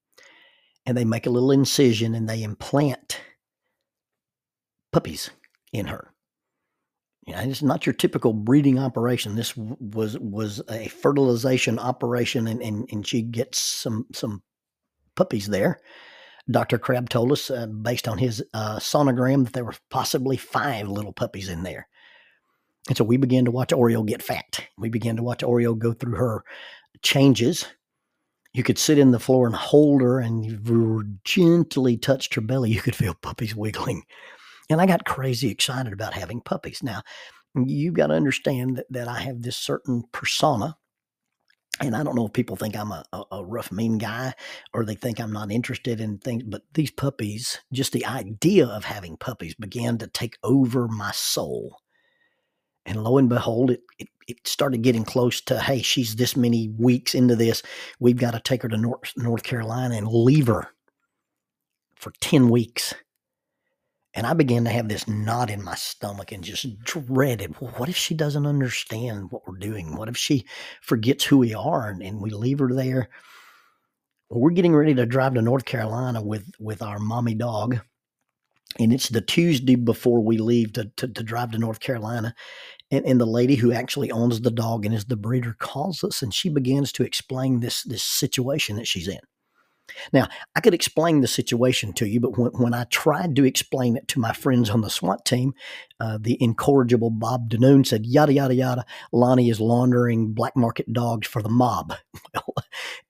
and 0.84 0.96
they 0.96 1.04
make 1.04 1.26
a 1.26 1.30
little 1.30 1.52
incision 1.52 2.14
and 2.14 2.28
they 2.28 2.42
implant 2.42 3.20
puppies 4.92 5.30
in 5.72 5.86
her. 5.86 6.12
Yeah, 7.26 7.42
it's 7.42 7.62
not 7.62 7.86
your 7.86 7.92
typical 7.92 8.32
breeding 8.32 8.78
operation. 8.78 9.34
This 9.34 9.56
was 9.56 10.16
was 10.18 10.62
a 10.70 10.86
fertilization 10.86 11.76
operation, 11.80 12.46
and, 12.46 12.62
and, 12.62 12.88
and 12.92 13.06
she 13.06 13.20
gets 13.20 13.58
some 13.58 14.06
some 14.14 14.42
puppies 15.16 15.48
there. 15.48 15.80
Dr. 16.48 16.78
Crabb 16.78 17.08
told 17.08 17.32
us, 17.32 17.50
uh, 17.50 17.66
based 17.66 18.06
on 18.06 18.18
his 18.18 18.44
uh, 18.54 18.76
sonogram, 18.76 19.44
that 19.44 19.52
there 19.54 19.64
were 19.64 19.74
possibly 19.90 20.36
five 20.36 20.88
little 20.88 21.12
puppies 21.12 21.48
in 21.48 21.64
there. 21.64 21.88
And 22.88 22.96
so 22.96 23.04
we 23.04 23.16
began 23.16 23.44
to 23.44 23.50
watch 23.50 23.70
Oreo 23.70 24.06
get 24.06 24.22
fat. 24.22 24.60
We 24.78 24.88
began 24.88 25.16
to 25.16 25.22
watch 25.22 25.40
Oreo 25.40 25.76
go 25.76 25.92
through 25.92 26.16
her 26.16 26.44
changes. 27.02 27.66
You 28.54 28.62
could 28.62 28.78
sit 28.78 28.98
in 28.98 29.10
the 29.10 29.18
floor 29.18 29.46
and 29.46 29.54
hold 29.54 30.00
her, 30.00 30.18
and 30.18 30.44
you 30.44 31.04
gently 31.24 31.98
touched 31.98 32.34
her 32.34 32.40
belly. 32.40 32.70
You 32.70 32.80
could 32.80 32.96
feel 32.96 33.14
puppies 33.14 33.54
wiggling. 33.54 34.02
And 34.70 34.80
I 34.80 34.86
got 34.86 35.04
crazy 35.04 35.50
excited 35.50 35.92
about 35.92 36.14
having 36.14 36.40
puppies. 36.40 36.82
Now, 36.82 37.02
you've 37.54 37.94
got 37.94 38.08
to 38.08 38.14
understand 38.14 38.78
that, 38.78 38.86
that 38.90 39.08
I 39.08 39.20
have 39.20 39.42
this 39.42 39.56
certain 39.56 40.04
persona 40.12 40.76
and 41.80 41.94
I 41.94 42.02
don't 42.02 42.14
know 42.14 42.26
if 42.26 42.32
people 42.32 42.56
think 42.56 42.74
I'm 42.74 42.90
a, 42.90 43.04
a, 43.30 43.44
rough, 43.44 43.70
mean 43.70 43.98
guy 43.98 44.32
or 44.72 44.84
they 44.84 44.94
think 44.94 45.20
I'm 45.20 45.32
not 45.32 45.50
interested 45.50 46.00
in 46.00 46.18
things, 46.18 46.42
but 46.44 46.62
these 46.72 46.90
puppies, 46.90 47.60
just 47.72 47.92
the 47.92 48.06
idea 48.06 48.66
of 48.66 48.84
having 48.84 49.18
puppies 49.18 49.54
began 49.54 49.98
to 49.98 50.06
take 50.06 50.38
over 50.42 50.88
my 50.88 51.10
soul. 51.12 51.76
And 52.86 53.02
lo 53.02 53.18
and 53.18 53.28
behold, 53.28 53.72
it, 53.72 53.82
it, 53.98 54.08
it 54.28 54.46
started 54.46 54.82
getting 54.82 55.04
close 55.04 55.40
to, 55.42 55.60
hey, 55.60 55.82
she's 55.82 56.16
this 56.16 56.36
many 56.36 56.68
weeks 56.78 57.14
into 57.14 57.36
this. 57.36 57.62
We've 57.98 58.16
got 58.16 58.30
to 58.32 58.40
take 58.40 58.62
her 58.62 58.68
to 58.68 58.76
North, 58.76 59.12
North 59.16 59.42
Carolina 59.42 59.96
and 59.96 60.08
leave 60.08 60.46
her 60.46 60.68
for 61.96 62.12
10 62.20 62.48
weeks. 62.48 62.94
And 64.14 64.26
I 64.26 64.32
began 64.32 64.64
to 64.64 64.70
have 64.70 64.88
this 64.88 65.06
knot 65.06 65.50
in 65.50 65.62
my 65.62 65.74
stomach 65.74 66.32
and 66.32 66.42
just 66.42 66.78
dreaded, 66.80 67.60
well, 67.60 67.72
what 67.76 67.90
if 67.90 67.96
she 67.96 68.14
doesn't 68.14 68.46
understand 68.46 69.30
what 69.30 69.46
we're 69.46 69.58
doing? 69.58 69.94
What 69.94 70.08
if 70.08 70.16
she 70.16 70.46
forgets 70.80 71.24
who 71.24 71.38
we 71.38 71.52
are 71.52 71.90
and, 71.90 72.02
and 72.02 72.22
we 72.22 72.30
leave 72.30 72.60
her 72.60 72.72
there? 72.72 73.10
Well, 74.30 74.40
we're 74.40 74.52
getting 74.52 74.74
ready 74.74 74.94
to 74.94 75.04
drive 75.04 75.34
to 75.34 75.42
North 75.42 75.66
Carolina 75.66 76.22
with, 76.22 76.50
with 76.58 76.80
our 76.80 76.98
mommy 76.98 77.34
dog. 77.34 77.80
And 78.78 78.92
it's 78.92 79.10
the 79.10 79.20
Tuesday 79.20 79.74
before 79.74 80.22
we 80.22 80.38
leave 80.38 80.72
to, 80.74 80.90
to, 80.96 81.08
to 81.08 81.22
drive 81.22 81.50
to 81.50 81.58
North 81.58 81.80
Carolina. 81.80 82.34
And, 82.90 83.04
and 83.04 83.20
the 83.20 83.26
lady 83.26 83.56
who 83.56 83.72
actually 83.72 84.10
owns 84.10 84.40
the 84.40 84.50
dog 84.50 84.86
and 84.86 84.94
is 84.94 85.06
the 85.06 85.16
breeder 85.16 85.56
calls 85.58 86.04
us 86.04 86.22
and 86.22 86.32
she 86.32 86.48
begins 86.48 86.92
to 86.92 87.02
explain 87.02 87.60
this, 87.60 87.82
this 87.82 88.02
situation 88.02 88.76
that 88.76 88.86
she's 88.86 89.08
in. 89.08 89.20
Now, 90.12 90.28
I 90.54 90.60
could 90.60 90.74
explain 90.74 91.20
the 91.20 91.28
situation 91.28 91.92
to 91.94 92.06
you, 92.06 92.20
but 92.20 92.36
when, 92.38 92.50
when 92.52 92.74
I 92.74 92.84
tried 92.84 93.36
to 93.36 93.44
explain 93.44 93.96
it 93.96 94.08
to 94.08 94.20
my 94.20 94.32
friends 94.32 94.70
on 94.70 94.80
the 94.80 94.90
SWAT 94.90 95.24
team, 95.24 95.54
uh, 96.00 96.18
the 96.20 96.36
incorrigible 96.40 97.10
Bob 97.10 97.50
Danoon 97.50 97.86
said, 97.86 98.06
yada, 98.06 98.32
yada, 98.32 98.54
yada, 98.54 98.84
Lonnie 99.12 99.50
is 99.50 99.60
laundering 99.60 100.32
black 100.32 100.56
market 100.56 100.92
dogs 100.92 101.26
for 101.26 101.42
the 101.42 101.48
mob. 101.48 101.94
Well, 102.34 102.54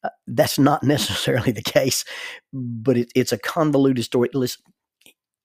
uh, 0.04 0.08
that's 0.26 0.58
not 0.58 0.82
necessarily 0.84 1.50
the 1.50 1.62
case, 1.62 2.04
but 2.52 2.96
it, 2.96 3.10
it's 3.14 3.32
a 3.32 3.38
convoluted 3.38 4.04
story. 4.04 4.28
Listen, 4.32 4.62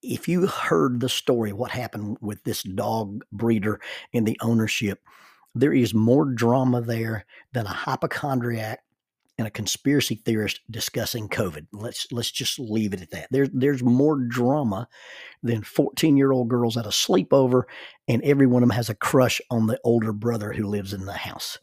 if 0.01 0.27
you 0.27 0.47
heard 0.47 0.99
the 0.99 1.09
story, 1.09 1.53
what 1.53 1.71
happened 1.71 2.17
with 2.21 2.43
this 2.43 2.63
dog 2.63 3.23
breeder 3.31 3.79
and 4.13 4.27
the 4.27 4.37
ownership, 4.41 4.99
there 5.53 5.73
is 5.73 5.93
more 5.93 6.25
drama 6.25 6.81
there 6.81 7.25
than 7.53 7.65
a 7.65 7.69
hypochondriac 7.69 8.79
and 9.37 9.47
a 9.47 9.51
conspiracy 9.51 10.15
theorist 10.15 10.59
discussing 10.69 11.27
COVID. 11.27 11.67
Let's 11.71 12.07
let's 12.11 12.31
just 12.31 12.59
leave 12.59 12.93
it 12.93 13.01
at 13.01 13.11
that. 13.11 13.27
There's 13.31 13.49
there's 13.53 13.83
more 13.83 14.19
drama 14.19 14.87
than 15.43 15.63
14 15.63 16.17
year 16.17 16.31
old 16.31 16.47
girls 16.47 16.77
at 16.77 16.85
a 16.85 16.89
sleepover, 16.89 17.63
and 18.07 18.21
every 18.23 18.47
one 18.47 18.63
of 18.63 18.69
them 18.69 18.75
has 18.75 18.89
a 18.89 18.95
crush 18.95 19.41
on 19.49 19.67
the 19.67 19.79
older 19.83 20.13
brother 20.13 20.53
who 20.53 20.67
lives 20.67 20.93
in 20.93 21.05
the 21.05 21.13
house. 21.13 21.57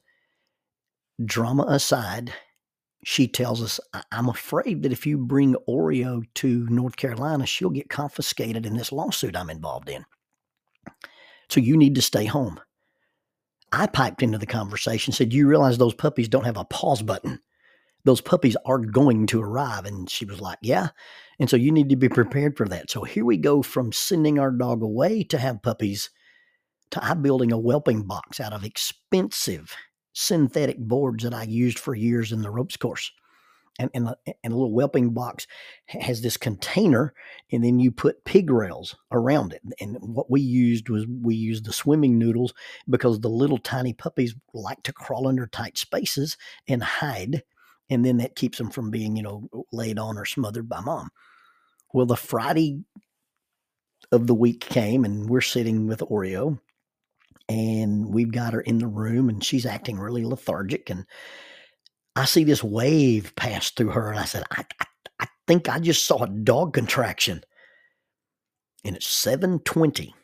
Drama 1.25 1.65
aside, 1.69 2.33
she 3.05 3.29
tells 3.29 3.63
us, 3.63 3.81
I'm 4.11 4.29
afraid 4.29 4.83
that 4.83 4.93
if 4.93 5.07
you 5.07 5.19
bring 5.19 5.55
Oreo 5.69 6.23
to 6.35 6.67
North 6.69 6.97
Carolina, 6.97 7.47
she'll 7.47 7.71
get 7.71 7.89
confiscated 7.89 8.67
in 8.67 8.77
this 8.77 8.93
lawsuit 8.93 9.37
I'm 9.37 9.51
involved 9.51 9.89
in. 9.89 10.05
So 11.49 11.61
you 11.61 11.77
need 11.77 11.95
to 11.95 12.03
stay 12.03 12.27
home. 12.27 12.61
I 13.73 13.87
piped 13.87 14.23
into 14.23 14.39
the 14.39 14.47
conversation, 14.47 15.13
said, 15.13 15.29
"Do 15.29 15.37
You 15.37 15.47
realize 15.47 15.79
those 15.79 15.95
puppies 15.95 16.29
don't 16.29 16.45
have 16.45 16.57
a 16.57 16.65
pause 16.65 17.03
button 17.03 17.41
those 18.09 18.21
puppies 18.21 18.57
are 18.65 18.79
going 18.79 19.27
to 19.27 19.43
arrive. 19.43 19.85
And 19.85 20.09
she 20.09 20.25
was 20.25 20.41
like, 20.41 20.59
Yeah. 20.63 20.89
And 21.39 21.49
so 21.49 21.57
you 21.57 21.71
need 21.71 21.89
to 21.91 21.97
be 21.97 22.09
prepared 22.09 22.57
for 22.57 22.67
that. 22.69 22.91
So 22.91 23.03
here 23.03 23.25
we 23.25 23.37
go 23.37 23.63
from 23.63 23.93
sending 23.93 24.39
our 24.39 24.51
dog 24.51 24.83
away 24.83 25.23
to 25.25 25.39
have 25.39 25.63
puppies 25.63 26.11
to 26.91 27.05
I 27.05 27.15
building 27.15 27.53
a 27.53 27.59
whelping 27.59 28.05
box 28.05 28.41
out 28.41 28.55
of 28.55 28.65
expensive 28.65 29.77
synthetic 30.19 30.79
boards 30.79 31.25
that 31.25 31.35
I 31.35 31.45
used 31.45 31.79
for 31.79 31.95
years 31.95 32.33
in 32.33 32.43
the 32.43 32.51
ropes 32.51 32.77
course. 32.77 33.11
And, 33.81 33.91
and, 33.95 34.09
uh, 34.09 34.15
and 34.43 34.53
a 34.53 34.57
little 34.57 34.73
whelping 34.73 35.11
box 35.11 35.47
has 35.87 36.21
this 36.21 36.37
container, 36.37 37.15
and 37.53 37.63
then 37.63 37.79
you 37.79 37.93
put 37.93 38.25
pig 38.25 38.51
rails 38.51 38.97
around 39.13 39.53
it. 39.53 39.63
And 39.81 39.97
what 40.01 40.29
we 40.29 40.41
used 40.41 40.89
was 40.89 41.07
we 41.07 41.37
used 41.37 41.65
the 41.65 41.73
swimming 41.73 42.19
noodles 42.19 42.53
because 42.91 43.21
the 43.21 43.31
little 43.31 43.59
tiny 43.59 43.93
puppies 43.93 44.35
like 44.53 44.83
to 44.83 44.93
crawl 44.93 45.29
under 45.29 45.47
tight 45.47 45.79
spaces 45.79 46.37
and 46.67 46.83
hide 46.83 47.45
and 47.91 48.05
then 48.05 48.19
that 48.19 48.37
keeps 48.37 48.59
them 48.59 48.71
from 48.71 48.91
being, 48.91 49.17
you 49.17 49.23
know, 49.23 49.49
laid 49.73 49.99
on 49.99 50.19
or 50.19 50.25
smothered 50.25 50.69
by 50.69 50.81
mom. 50.81 51.11
Well, 51.93 52.07
the 52.07 52.17
Friday 52.17 52.83
of 54.13 54.27
the 54.27 54.35
week 54.35 54.61
came, 54.61 55.05
and 55.05 55.29
we're 55.29 55.41
sitting 55.41 55.87
with 55.87 56.01
Oreo, 56.01 56.61
and 57.49 58.13
we've 58.13 58.33
got 58.33 58.53
her 58.53 58.61
in 58.61 58.79
the 58.79 58.87
room, 58.87 59.29
and 59.29 59.43
she's 59.43 59.67
acting 59.67 59.99
really 59.99 60.25
lethargic. 60.25 60.91
And 60.91 61.07
I 62.17 62.25
see 62.25 62.45
this 62.45 62.63
wave 62.63 63.35
pass 63.37 63.71
through 63.71 63.91
her, 63.91 64.11
and 64.11 64.19
I 64.19 64.25
said, 64.25 64.45
I, 64.51 64.65
I, 64.81 64.87
I 65.21 65.27
think 65.47 65.69
I 65.69 65.79
just 65.79 66.05
saw 66.05 66.25
a 66.25 66.29
dog 66.29 66.75
contraction. 66.75 67.43
And 68.85 68.97
at 68.97 69.03
720, 69.03 70.15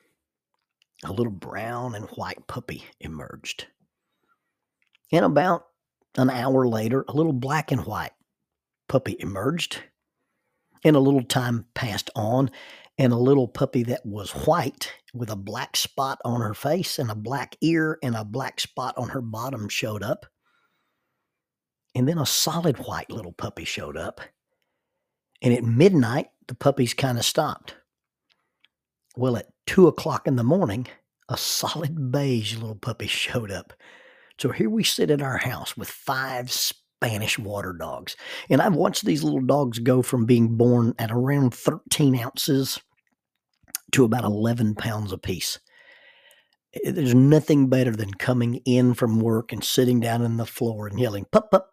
a 1.04 1.12
little 1.12 1.32
brown 1.32 1.94
and 1.94 2.06
white 2.10 2.46
puppy 2.46 2.84
emerged. 3.00 3.66
And 5.12 5.24
about 5.24 5.66
an 6.16 6.30
hour 6.30 6.66
later, 6.66 7.04
a 7.08 7.12
little 7.12 7.32
black 7.32 7.72
and 7.72 7.84
white 7.84 8.12
puppy 8.88 9.16
emerged, 9.18 9.82
and 10.84 10.96
a 10.96 11.00
little 11.00 11.22
time 11.22 11.66
passed 11.74 12.10
on, 12.14 12.50
and 12.98 13.12
a 13.12 13.16
little 13.16 13.48
puppy 13.48 13.82
that 13.84 14.04
was 14.04 14.30
white 14.30 14.92
with 15.12 15.30
a 15.30 15.36
black 15.36 15.76
spot 15.76 16.18
on 16.24 16.40
her 16.40 16.54
face 16.54 16.98
and 16.98 17.10
a 17.10 17.14
black 17.14 17.56
ear 17.60 17.98
and 18.02 18.14
a 18.14 18.24
black 18.24 18.60
spot 18.60 18.94
on 18.96 19.08
her 19.08 19.20
bottom 19.20 19.68
showed 19.68 20.02
up. 20.02 20.26
And 21.94 22.08
then 22.08 22.18
a 22.18 22.26
solid 22.26 22.78
white 22.78 23.10
little 23.10 23.32
puppy 23.32 23.64
showed 23.64 23.96
up. 23.96 24.20
And 25.42 25.52
at 25.52 25.64
midnight, 25.64 26.28
the 26.48 26.54
puppies 26.54 26.94
kind 26.94 27.18
of 27.18 27.24
stopped. 27.24 27.76
Well, 29.16 29.36
at 29.36 29.52
two 29.66 29.86
o'clock 29.86 30.26
in 30.26 30.36
the 30.36 30.44
morning, 30.44 30.86
a 31.28 31.36
solid 31.36 32.10
beige 32.10 32.56
little 32.56 32.76
puppy 32.76 33.06
showed 33.08 33.50
up 33.50 33.72
so 34.38 34.50
here 34.50 34.70
we 34.70 34.84
sit 34.84 35.10
at 35.10 35.22
our 35.22 35.38
house 35.38 35.76
with 35.76 35.88
five 35.88 36.50
Spanish 37.04 37.38
water 37.38 37.72
dogs. 37.72 38.16
And 38.48 38.62
I've 38.62 38.74
watched 38.74 39.04
these 39.04 39.22
little 39.22 39.42
dogs 39.42 39.78
go 39.78 40.00
from 40.00 40.24
being 40.24 40.56
born 40.56 40.94
at 40.98 41.10
around 41.10 41.52
13 41.52 42.18
ounces 42.18 42.80
to 43.92 44.04
about 44.04 44.24
11 44.24 44.74
pounds 44.74 45.12
apiece. 45.12 45.58
There's 46.82 47.14
nothing 47.14 47.68
better 47.68 47.92
than 47.92 48.14
coming 48.14 48.56
in 48.64 48.94
from 48.94 49.20
work 49.20 49.52
and 49.52 49.62
sitting 49.62 50.00
down 50.00 50.22
on 50.22 50.38
the 50.38 50.46
floor 50.46 50.88
and 50.88 50.98
yelling, 50.98 51.26
pup, 51.30 51.50
pup, 51.50 51.70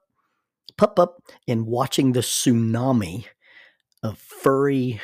pup, 0.78 0.96
pup, 0.98 1.24
and 1.48 1.66
watching 1.66 2.12
the 2.12 2.20
tsunami 2.20 3.26
of 4.04 4.18
furry, 4.18 5.00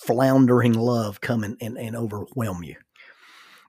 floundering 0.00 0.74
love 0.74 1.20
come 1.20 1.42
and, 1.42 1.56
and, 1.60 1.76
and 1.76 1.96
overwhelm 1.96 2.62
you 2.62 2.76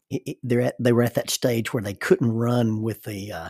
it, 0.09 0.37
they're 0.43 0.61
at, 0.61 0.75
they 0.79 0.91
were 0.91 1.03
at 1.03 1.15
that 1.15 1.29
stage 1.29 1.73
where 1.73 1.83
they 1.83 1.93
couldn't 1.93 2.31
run 2.31 2.81
with 2.81 3.03
the 3.03 3.31
uh, 3.31 3.49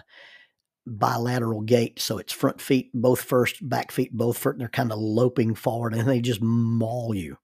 bilateral 0.97 1.61
gait. 1.61 1.99
So 1.99 2.17
it's 2.17 2.33
front 2.33 2.59
feet 2.61 2.91
both 2.93 3.21
first, 3.21 3.67
back 3.67 3.91
feet 3.91 4.11
both 4.11 4.37
first. 4.37 4.59
They're 4.59 4.69
kind 4.69 4.91
of 4.91 4.99
loping 4.99 5.55
forward 5.55 5.93
and 5.93 6.07
they 6.07 6.21
just 6.21 6.41
maul 6.41 7.13
you. 7.13 7.37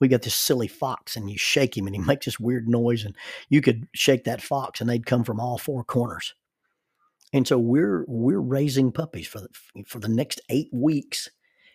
We 0.00 0.08
got 0.08 0.22
this 0.22 0.34
silly 0.34 0.68
fox 0.68 1.16
and 1.16 1.30
you 1.30 1.38
shake 1.38 1.76
him 1.76 1.86
and 1.86 1.94
he 1.94 2.02
makes 2.06 2.26
this 2.26 2.40
weird 2.40 2.68
noise 2.68 3.04
and 3.04 3.16
you 3.48 3.60
could 3.60 3.88
shake 3.94 4.24
that 4.24 4.42
fox 4.42 4.80
and 4.80 4.90
they'd 4.90 5.06
come 5.06 5.24
from 5.24 5.40
all 5.40 5.58
four 5.58 5.84
corners. 5.84 6.34
And 7.32 7.48
so 7.48 7.58
we're 7.58 8.04
we're 8.06 8.40
raising 8.40 8.92
puppies 8.92 9.26
for 9.26 9.40
the, 9.40 9.48
for 9.86 9.98
the 9.98 10.08
next 10.08 10.40
eight 10.50 10.68
weeks, 10.72 11.28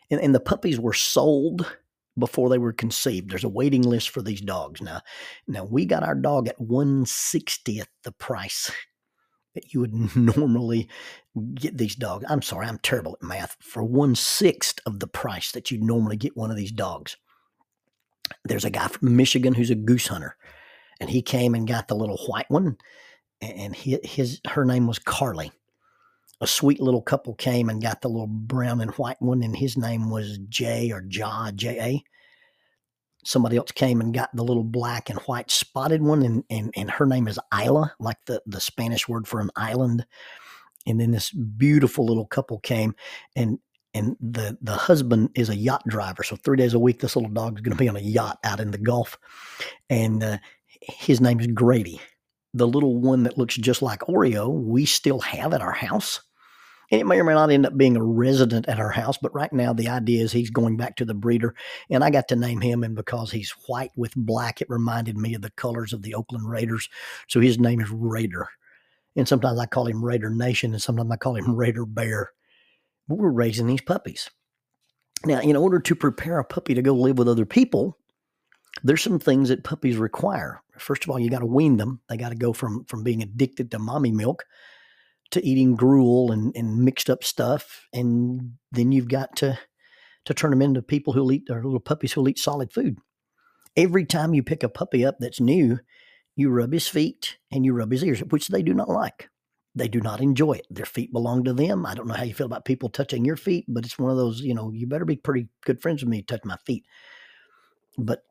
And, 0.10 0.22
and 0.22 0.34
the 0.34 0.40
puppies 0.40 0.80
were 0.80 0.94
sold 0.94 1.70
before 2.18 2.50
they 2.50 2.58
were 2.58 2.74
conceived. 2.74 3.30
There's 3.30 3.44
a 3.44 3.50
waiting 3.50 3.82
list 3.82 4.10
for 4.10 4.22
these 4.22 4.42
dogs 4.42 4.82
now. 4.82 5.02
Now 5.48 5.66
we 5.66 5.86
got 5.86 6.04
our 6.04 6.16
dog 6.16 6.48
at 6.48 6.60
one 6.62 7.06
sixtieth 7.06 7.90
the 8.04 8.14
price 8.14 8.72
that 9.56 9.74
you 9.74 9.80
would 9.82 9.94
normally 10.16 10.88
get 11.56 11.78
these 11.78 11.96
dogs. 11.96 12.26
I'm 12.30 12.42
sorry, 12.42 12.68
I'm 12.68 12.80
terrible 12.80 13.18
at 13.22 13.28
math. 13.28 13.58
For 13.60 13.84
one 13.84 14.16
sixth 14.16 14.80
of 14.86 15.00
the 15.00 15.08
price 15.08 15.52
that 15.52 15.72
you'd 15.72 15.84
normally 15.84 16.18
get 16.18 16.38
one 16.38 16.52
of 16.52 16.58
these 16.58 16.72
dogs. 16.72 17.18
There's 18.46 18.66
a 18.66 18.70
guy 18.70 18.88
from 18.88 19.16
Michigan 19.16 19.56
who's 19.56 19.72
a 19.72 19.76
goose 19.76 20.08
hunter, 20.08 20.36
and 21.00 21.10
he 21.10 21.22
came 21.22 21.56
and 21.56 21.68
got 21.68 21.88
the 21.88 21.96
little 21.96 22.18
white 22.28 22.50
one, 22.50 22.78
and 23.42 23.76
his, 23.76 24.00
his 24.04 24.42
her 24.48 24.66
name 24.66 24.86
was 24.86 25.00
Carly. 25.00 25.52
A 26.42 26.48
sweet 26.48 26.80
little 26.80 27.02
couple 27.02 27.34
came 27.34 27.70
and 27.70 27.82
got 27.82 28.02
the 28.02 28.08
little 28.08 28.28
brown 28.28 28.82
and 28.82 28.92
white 28.92 29.22
one, 29.22 29.42
and 29.42 29.56
his 29.58 29.78
name 29.78 30.10
was 30.10 30.38
Jay 30.48 30.92
or 30.92 31.04
Ja 31.10 31.52
J 31.52 31.80
A 31.80 32.04
somebody 33.24 33.58
else 33.58 33.72
came 33.72 34.02
and 34.02 34.14
got 34.14 34.34
the 34.36 34.44
little 34.44 34.64
black 34.64 35.10
and 35.10 35.20
white 35.20 35.52
spotted 35.52 36.02
one 36.02 36.24
and, 36.24 36.44
and, 36.50 36.74
and 36.76 36.92
her 36.92 37.06
name 37.06 37.28
is 37.28 37.40
Isla, 37.54 37.94
like 38.00 38.18
the, 38.26 38.42
the 38.46 38.62
Spanish 38.62 39.08
word 39.08 39.28
for 39.28 39.40
an 39.42 39.52
island. 39.56 40.06
And 40.88 41.00
then 41.00 41.12
this 41.12 41.32
beautiful 41.32 42.06
little 42.06 42.26
couple 42.26 42.60
came 42.60 42.96
and 43.36 43.60
and 43.94 44.16
the 44.20 44.58
the 44.62 44.76
husband 44.76 45.30
is 45.36 45.50
a 45.50 45.56
yacht 45.56 45.84
driver. 45.88 46.24
So 46.24 46.36
three 46.36 46.58
days 46.58 46.74
a 46.74 46.80
week, 46.80 47.00
this 47.00 47.16
little 47.16 47.32
dog 47.32 47.58
is 47.58 47.62
going 47.62 47.76
to 47.76 47.84
be 47.84 47.90
on 47.90 47.96
a 47.96 48.02
yacht 48.02 48.40
out 48.44 48.60
in 48.60 48.72
the 48.72 48.78
Gulf, 48.78 49.18
and 49.90 50.24
uh, 50.24 50.38
his 50.82 51.20
name 51.20 51.40
is 51.40 51.48
Grady. 51.48 52.00
The 52.54 52.68
little 52.68 52.98
one 52.98 53.24
that 53.24 53.38
looks 53.38 53.56
just 53.56 53.82
like 53.82 54.02
Oreo, 54.02 54.50
we 54.50 54.86
still 54.86 55.20
have 55.20 55.54
at 55.54 55.62
our 55.62 55.72
house. 55.72 56.22
And 56.92 57.00
it 57.00 57.06
may 57.06 57.20
or 57.20 57.24
may 57.24 57.34
not 57.34 57.52
end 57.52 57.66
up 57.66 57.78
being 57.78 57.96
a 57.96 58.04
resident 58.04 58.68
at 58.68 58.80
our 58.80 58.90
house, 58.90 59.18
but 59.22 59.34
right 59.34 59.52
now 59.54 59.74
the 59.74 59.90
idea 59.90 60.24
is 60.24 60.32
he's 60.32 60.50
going 60.50 60.76
back 60.76 60.96
to 60.96 61.06
the 61.06 61.14
breeder. 61.14 61.54
And 61.90 62.04
I 62.04 62.10
got 62.10 62.28
to 62.30 62.36
name 62.36 62.62
him, 62.62 62.84
and 62.84 62.96
because 62.96 63.32
he's 63.32 63.54
white 63.68 63.92
with 63.96 64.16
black, 64.16 64.62
it 64.62 64.70
reminded 64.70 65.18
me 65.18 65.36
of 65.36 65.42
the 65.42 65.52
colors 65.52 65.94
of 65.94 66.02
the 66.02 66.16
Oakland 66.16 66.50
Raiders. 66.50 66.90
So 67.28 67.40
his 67.40 67.60
name 67.60 67.80
is 67.80 67.92
Raider. 67.92 68.48
And 69.16 69.28
sometimes 69.28 69.60
I 69.60 69.66
call 69.68 69.88
him 69.88 70.04
Raider 70.04 70.30
Nation, 70.30 70.74
and 70.74 70.82
sometimes 70.82 71.12
I 71.12 71.18
call 71.18 71.36
him 71.36 71.56
Raider 71.56 71.86
Bear. 71.86 72.32
But 73.08 73.18
we're 73.20 73.30
raising 73.30 73.68
these 73.68 73.82
puppies. 73.82 74.30
Now, 75.26 75.42
in 75.42 75.56
order 75.56 75.80
to 75.80 75.96
prepare 75.96 76.40
a 76.40 76.46
puppy 76.46 76.74
to 76.74 76.82
go 76.82 76.94
live 76.94 77.18
with 77.18 77.28
other 77.28 77.46
people, 77.46 77.98
there's 78.84 79.02
some 79.02 79.20
things 79.20 79.50
that 79.50 79.64
puppies 79.64 79.98
require. 79.98 80.62
First 80.78 81.04
of 81.04 81.10
all, 81.10 81.20
you 81.20 81.30
got 81.30 81.40
to 81.40 81.46
wean 81.46 81.78
them. 81.78 82.00
They 82.08 82.18
got 82.18 82.30
to 82.30 82.36
go 82.36 82.54
from 82.54 82.86
from 82.86 83.04
being 83.04 83.22
addicted 83.22 83.70
to 83.72 83.80
mommy 83.80 84.12
milk 84.12 84.46
to 85.32 85.46
eating 85.46 85.76
gruel 85.76 86.32
and, 86.32 86.56
and 86.56 86.84
mixed 86.84 87.10
up 87.10 87.24
stuff, 87.24 87.88
and 87.94 88.54
then 88.72 88.92
you've 88.92 89.10
got 89.10 89.36
to 89.38 89.60
to 90.26 90.34
turn 90.34 90.52
them 90.52 90.62
into 90.62 90.82
people 90.82 91.14
who'll 91.14 91.32
eat 91.32 91.48
or 91.50 91.64
little 91.64 91.80
puppies 91.80 92.14
who'll 92.14 92.28
eat 92.28 92.38
solid 92.38 92.72
food. 92.72 92.98
Every 93.76 94.06
time 94.06 94.34
you 94.34 94.44
pick 94.44 94.64
a 94.64 94.70
puppy 94.70 95.06
up 95.06 95.16
that's 95.20 95.40
new, 95.40 95.80
you 96.36 96.50
rub 96.50 96.74
his 96.74 96.88
feet 96.88 97.38
and 97.52 97.66
you 97.66 97.74
rub 97.74 97.92
his 97.92 98.04
ears, 98.04 98.20
which 98.20 98.50
they 98.50 98.62
do 98.62 98.74
not 98.74 98.90
like. 98.90 99.30
They 99.76 99.88
do 99.88 100.02
not 100.02 100.20
enjoy 100.20 100.54
it. 100.54 100.68
Their 100.70 100.86
feet 100.86 101.14
belong 101.14 101.46
to 101.46 101.54
them. 101.54 101.86
I 101.86 101.94
don't 101.94 102.08
know 102.08 102.16
how 102.16 102.24
you 102.24 102.34
feel 102.34 102.48
about 102.48 102.66
people 102.66 102.90
touching 102.90 103.24
your 103.24 103.38
feet, 103.38 103.66
but 103.68 103.86
it's 103.86 103.98
one 103.98 104.12
of 104.12 104.18
those, 104.18 104.42
you 104.42 104.54
know, 104.54 104.72
you 104.72 104.88
better 104.88 105.06
be 105.06 105.16
pretty 105.16 105.48
good 105.64 105.82
friends 105.82 106.04
with 106.04 106.10
me 106.10 106.22
to 106.22 106.26
touch 106.26 106.44
my 106.44 106.58
feet. 106.66 106.86
But 107.98 108.24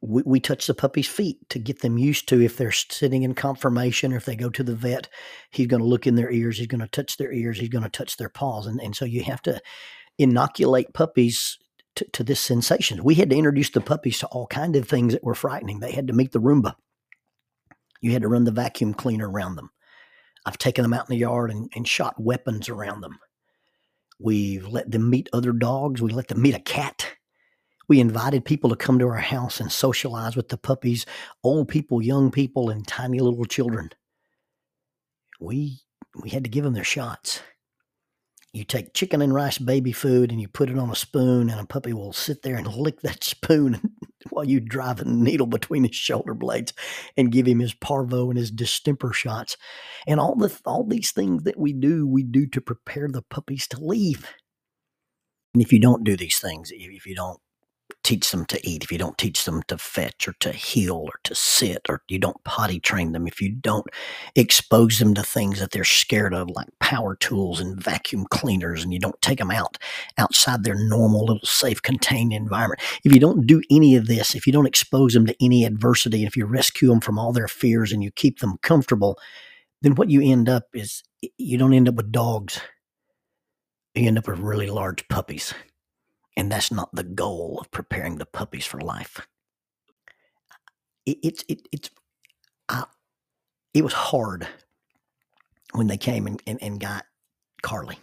we, 0.00 0.22
we 0.24 0.40
touch 0.40 0.66
the 0.66 0.74
puppy's 0.74 1.08
feet 1.08 1.38
to 1.50 1.58
get 1.58 1.80
them 1.80 1.98
used 1.98 2.28
to 2.28 2.40
if 2.40 2.56
they're 2.56 2.72
sitting 2.72 3.22
in 3.22 3.34
conformation 3.34 4.12
or 4.12 4.16
if 4.16 4.24
they 4.24 4.36
go 4.36 4.50
to 4.50 4.62
the 4.62 4.74
vet, 4.74 5.08
he's 5.50 5.66
going 5.66 5.82
to 5.82 5.88
look 5.88 6.06
in 6.06 6.14
their 6.14 6.30
ears, 6.30 6.58
he's 6.58 6.66
going 6.66 6.80
to 6.80 6.88
touch 6.88 7.16
their 7.16 7.32
ears, 7.32 7.58
he's 7.58 7.68
going 7.68 7.84
to 7.84 7.90
touch 7.90 8.16
their 8.16 8.28
paws. 8.28 8.66
And, 8.66 8.80
and 8.80 8.94
so 8.94 9.04
you 9.04 9.22
have 9.24 9.42
to 9.42 9.60
inoculate 10.18 10.92
puppies 10.94 11.58
to, 11.96 12.04
to 12.12 12.24
this 12.24 12.40
sensation. 12.40 13.02
We 13.02 13.16
had 13.16 13.30
to 13.30 13.36
introduce 13.36 13.70
the 13.70 13.80
puppies 13.80 14.18
to 14.20 14.26
all 14.28 14.46
kind 14.46 14.76
of 14.76 14.88
things 14.88 15.12
that 15.12 15.24
were 15.24 15.34
frightening. 15.34 15.80
They 15.80 15.92
had 15.92 16.06
to 16.08 16.12
meet 16.12 16.32
the 16.32 16.40
Roomba. 16.40 16.74
You 18.00 18.12
had 18.12 18.22
to 18.22 18.28
run 18.28 18.44
the 18.44 18.52
vacuum 18.52 18.94
cleaner 18.94 19.28
around 19.28 19.56
them. 19.56 19.70
I've 20.46 20.58
taken 20.58 20.82
them 20.82 20.94
out 20.94 21.08
in 21.08 21.14
the 21.14 21.20
yard 21.20 21.50
and, 21.50 21.70
and 21.74 21.86
shot 21.86 22.14
weapons 22.18 22.68
around 22.68 23.00
them. 23.00 23.18
We've 24.20 24.66
let 24.66 24.90
them 24.90 25.10
meet 25.10 25.28
other 25.32 25.52
dogs. 25.52 26.00
We 26.00 26.10
let 26.10 26.28
them 26.28 26.42
meet 26.42 26.54
a 26.54 26.60
cat. 26.60 27.17
We 27.88 28.00
invited 28.00 28.44
people 28.44 28.68
to 28.70 28.76
come 28.76 28.98
to 28.98 29.08
our 29.08 29.16
house 29.16 29.60
and 29.60 29.72
socialize 29.72 30.36
with 30.36 30.50
the 30.50 30.58
puppies, 30.58 31.06
old 31.42 31.68
people, 31.68 32.02
young 32.02 32.30
people, 32.30 32.68
and 32.68 32.86
tiny 32.86 33.18
little 33.18 33.46
children. 33.46 33.90
We 35.40 35.80
we 36.20 36.30
had 36.30 36.44
to 36.44 36.50
give 36.50 36.64
them 36.64 36.74
their 36.74 36.84
shots. 36.84 37.40
You 38.52 38.64
take 38.64 38.94
chicken 38.94 39.22
and 39.22 39.32
rice 39.32 39.58
baby 39.58 39.92
food 39.92 40.32
and 40.32 40.40
you 40.40 40.48
put 40.48 40.70
it 40.70 40.78
on 40.78 40.90
a 40.90 40.94
spoon, 40.94 41.48
and 41.48 41.60
a 41.60 41.66
puppy 41.66 41.92
will 41.92 42.12
sit 42.12 42.42
there 42.42 42.56
and 42.56 42.66
lick 42.76 43.00
that 43.00 43.24
spoon 43.24 43.80
while 44.30 44.44
you 44.44 44.60
drive 44.60 45.00
a 45.00 45.04
needle 45.04 45.46
between 45.46 45.84
his 45.84 45.96
shoulder 45.96 46.34
blades 46.34 46.74
and 47.16 47.32
give 47.32 47.46
him 47.46 47.60
his 47.60 47.72
parvo 47.72 48.28
and 48.28 48.38
his 48.38 48.50
distemper 48.50 49.14
shots. 49.14 49.56
And 50.06 50.20
all 50.20 50.34
the 50.34 50.54
all 50.66 50.84
these 50.84 51.12
things 51.12 51.44
that 51.44 51.58
we 51.58 51.72
do, 51.72 52.06
we 52.06 52.22
do 52.22 52.46
to 52.48 52.60
prepare 52.60 53.08
the 53.08 53.22
puppies 53.22 53.66
to 53.68 53.80
leave. 53.80 54.26
And 55.54 55.62
if 55.62 55.72
you 55.72 55.80
don't 55.80 56.04
do 56.04 56.16
these 56.16 56.38
things, 56.38 56.70
if 56.70 57.06
you 57.06 57.14
don't 57.14 57.40
teach 58.04 58.30
them 58.30 58.44
to 58.46 58.68
eat, 58.68 58.84
if 58.84 58.92
you 58.92 58.98
don't 58.98 59.18
teach 59.18 59.44
them 59.44 59.62
to 59.64 59.78
fetch 59.78 60.28
or 60.28 60.34
to 60.40 60.52
heel 60.52 60.96
or 60.96 61.20
to 61.24 61.34
sit, 61.34 61.82
or 61.88 62.02
you 62.08 62.18
don't 62.18 62.42
potty 62.44 62.80
train 62.80 63.12
them, 63.12 63.26
if 63.26 63.40
you 63.40 63.50
don't 63.50 63.86
expose 64.34 64.98
them 64.98 65.14
to 65.14 65.22
things 65.22 65.60
that 65.60 65.70
they're 65.70 65.84
scared 65.84 66.34
of, 66.34 66.48
like 66.50 66.68
power 66.80 67.16
tools 67.16 67.60
and 67.60 67.82
vacuum 67.82 68.26
cleaners, 68.30 68.82
and 68.82 68.92
you 68.92 68.98
don't 68.98 69.20
take 69.20 69.38
them 69.38 69.50
out 69.50 69.78
outside 70.16 70.64
their 70.64 70.74
normal 70.74 71.24
little 71.24 71.44
safe 71.44 71.82
contained 71.82 72.32
environment, 72.32 72.80
if 73.04 73.12
you 73.12 73.20
don't 73.20 73.46
do 73.46 73.62
any 73.70 73.96
of 73.96 74.06
this, 74.06 74.34
if 74.34 74.46
you 74.46 74.52
don't 74.52 74.66
expose 74.66 75.12
them 75.12 75.26
to 75.26 75.36
any 75.44 75.64
adversity, 75.64 76.24
if 76.24 76.36
you 76.36 76.46
rescue 76.46 76.88
them 76.88 77.00
from 77.00 77.18
all 77.18 77.32
their 77.32 77.48
fears 77.48 77.92
and 77.92 78.02
you 78.02 78.10
keep 78.10 78.40
them 78.40 78.58
comfortable, 78.62 79.18
then 79.82 79.94
what 79.94 80.10
you 80.10 80.22
end 80.22 80.48
up 80.48 80.64
is 80.74 81.02
you 81.36 81.58
don't 81.58 81.74
end 81.74 81.88
up 81.88 81.94
with 81.94 82.12
dogs. 82.12 82.60
You 83.94 84.06
end 84.06 84.18
up 84.18 84.28
with 84.28 84.38
really 84.38 84.68
large 84.68 85.06
puppies. 85.08 85.54
And 86.38 86.52
that's 86.52 86.70
not 86.70 86.94
the 86.94 87.02
goal 87.02 87.58
of 87.60 87.68
preparing 87.72 88.16
the 88.16 88.24
puppies 88.24 88.64
for 88.64 88.80
life. 88.80 89.26
It, 91.04 91.18
it, 91.20 91.44
it, 91.48 91.68
it's, 91.72 91.90
I, 92.68 92.84
it 93.74 93.82
was 93.82 93.92
hard 93.92 94.46
when 95.72 95.88
they 95.88 95.96
came 95.96 96.28
and, 96.28 96.40
and, 96.46 96.62
and 96.62 96.78
got 96.78 97.06
Carly. 97.62 97.98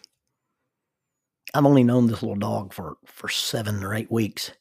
I've 1.54 1.65
only 1.65 1.86
known 1.86 2.08
this 2.08 2.21
little 2.21 2.36
dog 2.36 2.74
for, 2.74 2.98
for 3.06 3.30
seven 3.30 3.82
or 3.82 3.95
eight 3.95 4.12
weeks. 4.12 4.52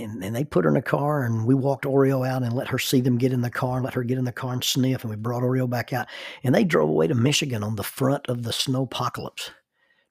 And, 0.00 0.24
and 0.24 0.34
they 0.34 0.42
put 0.42 0.64
her 0.64 0.70
in 0.70 0.76
a 0.76 0.82
car 0.82 1.22
and 1.22 1.46
we 1.46 1.54
walked 1.54 1.84
Oreo 1.84 2.26
out 2.26 2.42
and 2.42 2.54
let 2.54 2.66
her 2.68 2.78
see 2.78 3.00
them 3.00 3.18
get 3.18 3.32
in 3.32 3.42
the 3.42 3.50
car 3.50 3.76
and 3.76 3.84
let 3.84 3.94
her 3.94 4.02
get 4.02 4.18
in 4.18 4.24
the 4.24 4.32
car 4.32 4.52
and 4.52 4.64
sniff. 4.64 5.04
And 5.04 5.10
we 5.10 5.16
brought 5.16 5.44
Oreo 5.44 5.70
back 5.70 5.92
out. 5.92 6.08
And 6.42 6.52
they 6.52 6.64
drove 6.64 6.88
away 6.88 7.06
to 7.06 7.14
Michigan 7.14 7.62
on 7.62 7.76
the 7.76 7.84
front 7.84 8.26
of 8.26 8.42
the 8.42 8.52
snow 8.52 8.82
apocalypse 8.82 9.52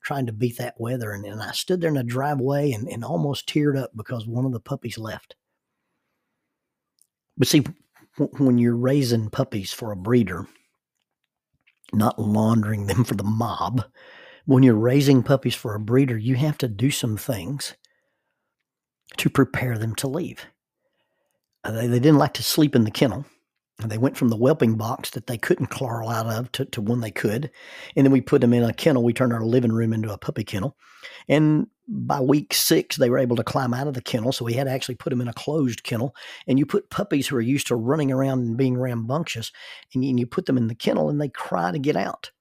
trying 0.03 0.25
to 0.25 0.33
beat 0.33 0.57
that 0.57 0.79
weather. 0.79 1.11
And, 1.11 1.25
and 1.25 1.41
I 1.41 1.51
stood 1.51 1.81
there 1.81 1.89
in 1.89 1.95
the 1.95 2.03
driveway 2.03 2.71
and, 2.71 2.87
and 2.87 3.03
almost 3.03 3.47
teared 3.47 3.77
up 3.77 3.91
because 3.95 4.27
one 4.27 4.45
of 4.45 4.51
the 4.51 4.59
puppies 4.59 4.97
left. 4.97 5.35
But 7.37 7.47
see, 7.47 7.63
w- 8.17 8.45
when 8.45 8.57
you're 8.57 8.75
raising 8.75 9.29
puppies 9.29 9.71
for 9.71 9.91
a 9.91 9.97
breeder, 9.97 10.47
not 11.93 12.19
laundering 12.19 12.87
them 12.87 13.03
for 13.03 13.15
the 13.15 13.23
mob, 13.23 13.83
when 14.45 14.63
you're 14.63 14.75
raising 14.75 15.23
puppies 15.23 15.55
for 15.55 15.75
a 15.75 15.79
breeder, 15.79 16.17
you 16.17 16.35
have 16.35 16.57
to 16.59 16.67
do 16.67 16.91
some 16.91 17.17
things 17.17 17.75
to 19.17 19.29
prepare 19.29 19.77
them 19.77 19.95
to 19.95 20.07
leave. 20.07 20.45
Uh, 21.63 21.71
they, 21.71 21.87
they 21.87 21.99
didn't 21.99 22.17
like 22.17 22.33
to 22.33 22.43
sleep 22.43 22.75
in 22.75 22.83
the 22.83 22.91
kennel. 22.91 23.25
They 23.87 23.97
went 23.97 24.17
from 24.17 24.27
the 24.27 24.35
whelping 24.35 24.75
box 24.75 25.11
that 25.11 25.27
they 25.27 25.37
couldn't 25.37 25.67
claw 25.67 26.09
out 26.09 26.27
of 26.27 26.51
to, 26.53 26.65
to 26.65 26.81
one 26.81 26.99
they 26.99 27.11
could. 27.11 27.49
And 27.95 28.05
then 28.05 28.11
we 28.11 28.19
put 28.19 28.41
them 28.41 28.53
in 28.53 28.63
a 28.63 28.73
kennel. 28.73 29.03
We 29.03 29.13
turned 29.13 29.31
our 29.31 29.45
living 29.45 29.71
room 29.71 29.93
into 29.93 30.11
a 30.11 30.17
puppy 30.17 30.43
kennel. 30.43 30.75
And 31.29 31.67
by 31.87 32.19
week 32.19 32.53
six, 32.53 32.97
they 32.97 33.09
were 33.09 33.17
able 33.17 33.37
to 33.37 33.43
climb 33.43 33.73
out 33.73 33.87
of 33.87 33.93
the 33.93 34.01
kennel. 34.01 34.33
So 34.33 34.43
we 34.43 34.53
had 34.53 34.65
to 34.65 34.71
actually 34.71 34.95
put 34.95 35.11
them 35.11 35.21
in 35.21 35.29
a 35.29 35.33
closed 35.33 35.83
kennel. 35.83 36.13
And 36.45 36.59
you 36.59 36.65
put 36.65 36.89
puppies 36.89 37.27
who 37.27 37.37
are 37.37 37.41
used 37.41 37.67
to 37.67 37.75
running 37.75 38.11
around 38.11 38.39
and 38.39 38.57
being 38.57 38.77
rambunctious, 38.77 39.51
and 39.93 40.03
you, 40.03 40.09
and 40.09 40.19
you 40.19 40.27
put 40.27 40.45
them 40.45 40.57
in 40.57 40.67
the 40.67 40.75
kennel 40.75 41.09
and 41.09 41.21
they 41.21 41.29
cry 41.29 41.71
to 41.71 41.79
get 41.79 41.95
out. 41.95 42.31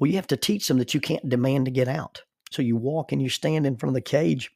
Well, 0.00 0.10
you 0.10 0.16
have 0.16 0.26
to 0.28 0.36
teach 0.36 0.66
them 0.66 0.78
that 0.78 0.92
you 0.92 1.00
can't 1.00 1.28
demand 1.28 1.66
to 1.66 1.70
get 1.70 1.86
out. 1.86 2.22
So 2.50 2.62
you 2.62 2.76
walk 2.76 3.12
and 3.12 3.22
you 3.22 3.28
stand 3.28 3.64
in 3.64 3.76
front 3.76 3.90
of 3.90 3.94
the 3.94 4.00
cage 4.00 4.50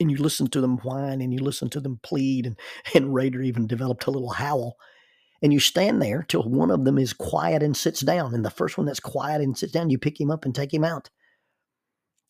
and 0.00 0.10
you 0.10 0.16
listen 0.16 0.48
to 0.48 0.60
them 0.60 0.78
whine 0.78 1.20
and 1.20 1.32
you 1.32 1.38
listen 1.38 1.70
to 1.70 1.80
them 1.80 2.00
plead. 2.02 2.46
And, 2.46 2.58
and 2.94 3.14
Raider 3.14 3.40
even 3.40 3.68
developed 3.68 4.06
a 4.06 4.10
little 4.10 4.30
howl 4.30 4.76
and 5.42 5.52
you 5.52 5.60
stand 5.60 6.00
there 6.00 6.24
till 6.28 6.42
one 6.42 6.70
of 6.70 6.84
them 6.84 6.98
is 6.98 7.12
quiet 7.12 7.62
and 7.62 7.76
sits 7.76 8.00
down. 8.00 8.34
And 8.34 8.44
the 8.44 8.50
first 8.50 8.78
one 8.78 8.86
that's 8.86 9.00
quiet 9.00 9.42
and 9.42 9.56
sits 9.56 9.72
down, 9.72 9.90
you 9.90 9.98
pick 9.98 10.20
him 10.20 10.30
up 10.30 10.44
and 10.44 10.54
take 10.54 10.72
him 10.72 10.84
out. 10.84 11.10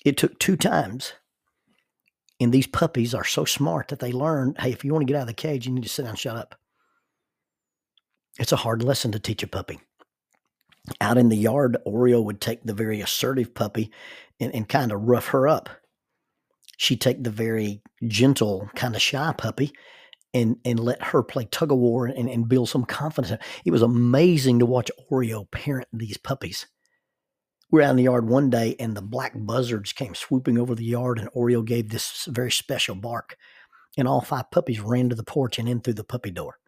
It 0.05 0.17
took 0.17 0.39
two 0.39 0.57
times. 0.57 1.13
And 2.39 2.53
these 2.53 2.67
puppies 2.67 3.15
are 3.15 3.25
so 3.25 3.45
smart 3.45 3.89
that 3.89 4.01
they 4.01 4.13
learn 4.13 4.55
hey, 4.59 4.71
if 4.71 4.85
you 4.85 4.93
want 4.93 5.07
to 5.07 5.13
get 5.13 5.17
out 5.17 5.23
of 5.23 5.29
the 5.29 5.35
cage, 5.35 5.67
you 5.67 5.73
need 5.73 5.85
to 5.85 5.89
sit 5.89 6.03
down 6.03 6.11
and 6.11 6.19
shut 6.19 6.37
up. 6.37 6.55
It's 8.39 8.53
a 8.53 8.57
hard 8.57 8.83
lesson 8.83 9.13
to 9.13 9.19
teach 9.19 9.43
a 9.43 9.47
puppy. 9.47 9.81
Out 11.01 11.19
in 11.19 11.31
the 11.31 11.37
yard, 11.37 11.79
Oreo 11.87 12.23
would 12.23 12.41
take 12.41 12.63
the 12.63 12.75
very 12.75 13.01
assertive 13.01 13.55
puppy 13.55 13.91
and, 14.39 14.55
and 14.55 14.69
kind 14.69 14.93
of 14.93 15.03
rough 15.03 15.29
her 15.29 15.49
up. 15.49 15.71
She'd 16.77 17.01
take 17.01 17.25
the 17.25 17.31
very 17.31 17.83
gentle, 18.07 18.71
kind 18.75 18.95
of 18.95 19.01
shy 19.03 19.33
puppy 19.37 19.73
and 20.35 20.57
and 20.65 20.81
let 20.81 21.03
her 21.03 21.23
play 21.23 21.47
tug 21.47 21.73
of 21.73 21.79
war 21.79 22.07
and, 22.07 22.29
and 22.29 22.49
build 22.49 22.69
some 22.69 22.85
confidence. 22.85 23.43
It 23.65 23.71
was 23.71 23.83
amazing 23.83 24.59
to 24.59 24.67
watch 24.67 24.91
Oreo 25.11 25.51
parent 25.51 25.89
these 25.93 26.19
puppies. 26.19 26.67
We 27.71 27.79
were 27.79 27.85
out 27.85 27.91
in 27.91 27.97
the 27.97 28.05
yard 28.05 28.29
one 28.29 28.51
day 28.51 28.77
and 28.79 28.97
the 28.97 29.03
black 29.03 29.33
buzzards 29.35 29.93
came 29.93 30.15
swooping 30.15 30.57
over 30.59 30.75
the 30.75 30.85
yard 30.85 31.19
and 31.19 31.31
Oreo 31.33 31.65
gave 31.65 31.89
this 31.89 32.27
very 32.31 32.53
special 32.53 32.95
bark. 32.95 33.37
And 33.99 34.07
all 34.07 34.21
five 34.21 34.51
puppies 34.51 34.79
ran 34.79 35.09
to 35.09 35.17
the 35.17 35.25
porch 35.25 35.59
and 35.59 35.69
in 35.69 35.81
through 35.81 35.95
the 35.95 36.05
puppy 36.05 36.31
door. 36.31 36.59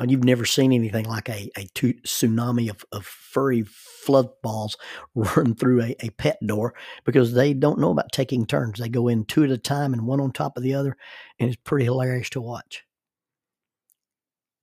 And 0.00 0.10
you've 0.10 0.24
never 0.24 0.46
seen 0.46 0.72
anything 0.72 1.04
like 1.04 1.28
a, 1.28 1.50
a 1.56 1.66
tsunami 1.66 2.70
of, 2.70 2.84
of 2.92 3.04
furry 3.04 3.62
flood 3.62 4.28
balls 4.42 4.76
run 5.14 5.54
through 5.54 5.82
a, 5.82 5.96
a 6.00 6.10
pet 6.10 6.38
door 6.46 6.74
because 7.04 7.34
they 7.34 7.52
don't 7.52 7.78
know 7.78 7.90
about 7.90 8.10
taking 8.12 8.46
turns. 8.46 8.78
They 8.78 8.88
go 8.88 9.08
in 9.08 9.24
two 9.24 9.44
at 9.44 9.50
a 9.50 9.58
time 9.58 9.92
and 9.92 10.06
one 10.06 10.20
on 10.20 10.32
top 10.32 10.56
of 10.56 10.62
the 10.62 10.74
other, 10.74 10.96
and 11.38 11.48
it's 11.48 11.60
pretty 11.62 11.84
hilarious 11.84 12.30
to 12.30 12.40
watch. 12.40 12.84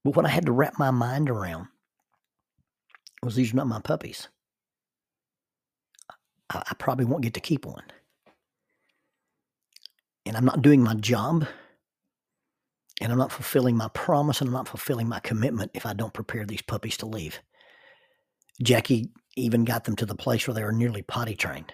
But 0.03 0.15
what 0.15 0.25
I 0.25 0.29
had 0.29 0.45
to 0.47 0.51
wrap 0.51 0.79
my 0.79 0.91
mind 0.91 1.29
around 1.29 1.67
was 3.21 3.35
these 3.35 3.53
are 3.53 3.57
not 3.57 3.67
my 3.67 3.81
puppies. 3.81 4.29
I, 6.49 6.63
I 6.69 6.73
probably 6.75 7.05
won't 7.05 7.23
get 7.23 7.33
to 7.35 7.39
keep 7.39 7.65
one. 7.65 7.83
And 10.25 10.37
I'm 10.37 10.45
not 10.45 10.61
doing 10.61 10.81
my 10.81 10.95
job 10.95 11.47
and 12.99 13.11
I'm 13.11 13.17
not 13.17 13.31
fulfilling 13.31 13.77
my 13.77 13.87
promise 13.89 14.41
and 14.41 14.47
I'm 14.47 14.53
not 14.53 14.67
fulfilling 14.67 15.07
my 15.07 15.19
commitment 15.19 15.71
if 15.73 15.85
I 15.85 15.93
don't 15.93 16.13
prepare 16.13 16.45
these 16.45 16.61
puppies 16.61 16.97
to 16.97 17.05
leave. 17.05 17.39
Jackie 18.61 19.09
even 19.35 19.63
got 19.63 19.85
them 19.85 19.95
to 19.97 20.05
the 20.05 20.15
place 20.15 20.47
where 20.47 20.53
they 20.53 20.63
were 20.63 20.71
nearly 20.71 21.01
potty 21.01 21.35
trained. 21.35 21.73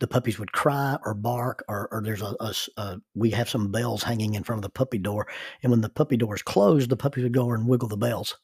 The 0.00 0.06
puppies 0.06 0.38
would 0.38 0.52
cry 0.52 0.98
or 1.04 1.14
bark, 1.14 1.64
or, 1.68 1.88
or 1.90 2.02
there's 2.02 2.20
a, 2.20 2.36
a, 2.40 2.54
a, 2.76 3.00
we 3.14 3.30
have 3.30 3.48
some 3.48 3.70
bells 3.70 4.02
hanging 4.02 4.34
in 4.34 4.42
front 4.42 4.58
of 4.58 4.62
the 4.62 4.68
puppy 4.68 4.98
door, 4.98 5.28
and 5.62 5.70
when 5.70 5.80
the 5.80 5.88
puppy 5.88 6.16
door 6.16 6.34
is 6.34 6.42
closed, 6.42 6.90
the 6.90 6.96
puppies 6.96 7.22
would 7.22 7.32
go 7.32 7.44
over 7.44 7.54
and 7.54 7.68
wiggle 7.68 7.88
the 7.88 7.96
bells. 7.96 8.36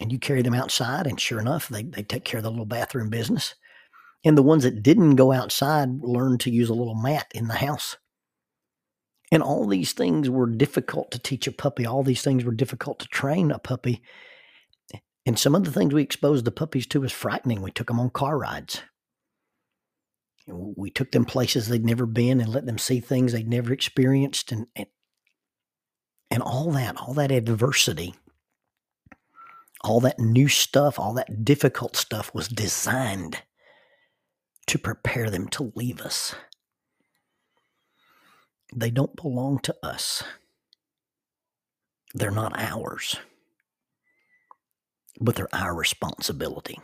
And 0.00 0.12
you 0.12 0.18
carry 0.18 0.42
them 0.42 0.54
outside, 0.54 1.06
and 1.06 1.18
sure 1.18 1.40
enough, 1.40 1.68
they 1.68 1.82
they 1.82 2.02
take 2.02 2.24
care 2.24 2.38
of 2.38 2.44
the 2.44 2.50
little 2.50 2.66
bathroom 2.66 3.08
business. 3.08 3.54
And 4.24 4.38
the 4.38 4.42
ones 4.42 4.62
that 4.62 4.82
didn't 4.82 5.16
go 5.16 5.32
outside 5.32 6.00
learned 6.00 6.40
to 6.40 6.50
use 6.50 6.68
a 6.68 6.74
little 6.74 6.94
mat 6.94 7.26
in 7.34 7.48
the 7.48 7.54
house 7.54 7.96
and 9.32 9.42
all 9.42 9.66
these 9.66 9.92
things 9.94 10.28
were 10.28 10.46
difficult 10.46 11.10
to 11.10 11.18
teach 11.18 11.46
a 11.46 11.52
puppy. 11.52 11.86
All 11.86 12.02
these 12.02 12.20
things 12.20 12.44
were 12.44 12.52
difficult 12.52 12.98
to 13.00 13.08
train 13.08 13.50
a 13.50 13.58
puppy. 13.58 14.02
And 15.24 15.38
some 15.38 15.54
of 15.54 15.64
the 15.64 15.72
things 15.72 15.94
we 15.94 16.02
exposed 16.02 16.44
the 16.44 16.50
puppies 16.50 16.86
to 16.88 17.00
was 17.00 17.12
frightening. 17.12 17.62
We 17.62 17.70
took 17.70 17.86
them 17.86 17.98
on 17.98 18.10
car 18.10 18.38
rides. 18.38 18.82
We 20.46 20.90
took 20.90 21.12
them 21.12 21.24
places 21.24 21.68
they'd 21.68 21.84
never 21.84 22.04
been 22.04 22.42
and 22.42 22.52
let 22.52 22.66
them 22.66 22.76
see 22.76 23.00
things 23.00 23.32
they'd 23.32 23.48
never 23.48 23.72
experienced. 23.72 24.52
And, 24.52 24.66
and, 24.76 24.86
and 26.30 26.42
all 26.42 26.70
that, 26.72 27.00
all 27.00 27.14
that 27.14 27.32
adversity, 27.32 28.14
all 29.82 30.00
that 30.00 30.18
new 30.18 30.48
stuff, 30.48 30.98
all 30.98 31.14
that 31.14 31.42
difficult 31.42 31.96
stuff 31.96 32.34
was 32.34 32.48
designed 32.48 33.42
to 34.66 34.78
prepare 34.78 35.30
them 35.30 35.48
to 35.48 35.72
leave 35.74 36.02
us. 36.02 36.34
They 38.74 38.90
don't 38.90 39.14
belong 39.16 39.58
to 39.60 39.76
us. 39.82 40.22
They're 42.14 42.30
not 42.30 42.58
ours, 42.58 43.16
but 45.20 45.36
they're 45.36 45.54
our 45.54 45.74
responsibility. 45.74 46.78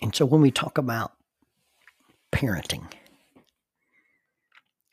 And 0.00 0.14
so 0.14 0.24
when 0.24 0.40
we 0.40 0.50
talk 0.50 0.78
about 0.78 1.12
parenting, 2.32 2.92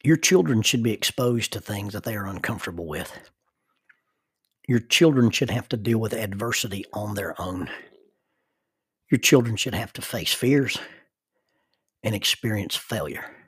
your 0.04 0.18
children 0.18 0.62
should 0.64 0.84
be 0.84 0.92
exposed 0.92 1.54
to 1.54 1.60
things 1.62 1.94
that 1.94 2.04
they 2.04 2.16
are 2.16 2.26
uncomfortable 2.26 2.88
with. 2.88 3.12
Your 4.68 4.80
children 4.80 5.30
should 5.30 5.50
have 5.50 5.70
to 5.70 5.78
deal 5.78 6.00
with 6.00 6.14
adversity 6.14 6.86
on 6.94 7.16
their 7.16 7.40
own. 7.40 7.70
Your 9.12 9.20
children 9.20 9.56
should 9.56 9.76
have 9.76 9.94
to 9.94 10.02
face 10.02 10.34
fears 10.34 10.80
and 12.02 12.16
experience 12.16 12.76
failure 12.76 13.43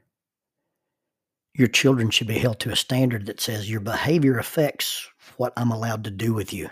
your 1.56 1.68
children 1.70 2.10
should 2.10 2.28
be 2.28 2.38
held 2.38 2.60
to 2.60 2.72
a 2.72 2.76
standard 2.76 3.26
that 3.26 3.40
says 3.40 3.70
your 3.70 3.80
behavior 3.80 4.38
affects 4.38 5.08
what 5.38 5.54
I'm 5.56 5.72
allowed 5.72 6.04
to 6.04 6.12
do 6.12 6.34
with 6.34 6.52
you. 6.52 6.70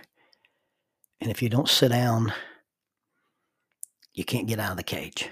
And 1.21 1.31
if 1.31 1.41
you 1.41 1.47
don't 1.47 1.69
sit 1.69 1.89
down, 1.89 2.33
you 4.13 4.25
can't 4.25 4.47
get 4.47 4.59
out 4.59 4.71
of 4.71 4.77
the 4.77 4.83
cage. 4.83 5.29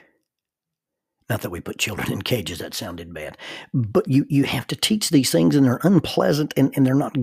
Not 1.30 1.42
that 1.42 1.50
we 1.50 1.60
put 1.60 1.78
children 1.78 2.12
in 2.12 2.22
cages, 2.22 2.60
that 2.60 2.74
sounded 2.74 3.14
bad. 3.14 3.38
But 3.74 4.08
you, 4.08 4.26
you 4.30 4.46
have 4.46 4.68
to 4.68 4.76
teach 4.76 5.10
these 5.10 5.32
things 5.32 5.56
and 5.56 5.66
they're 5.66 5.82
unpleasant 5.84 6.54
and, 6.56 6.74
and 6.76 6.86
they're 6.86 6.96
not, 6.96 7.16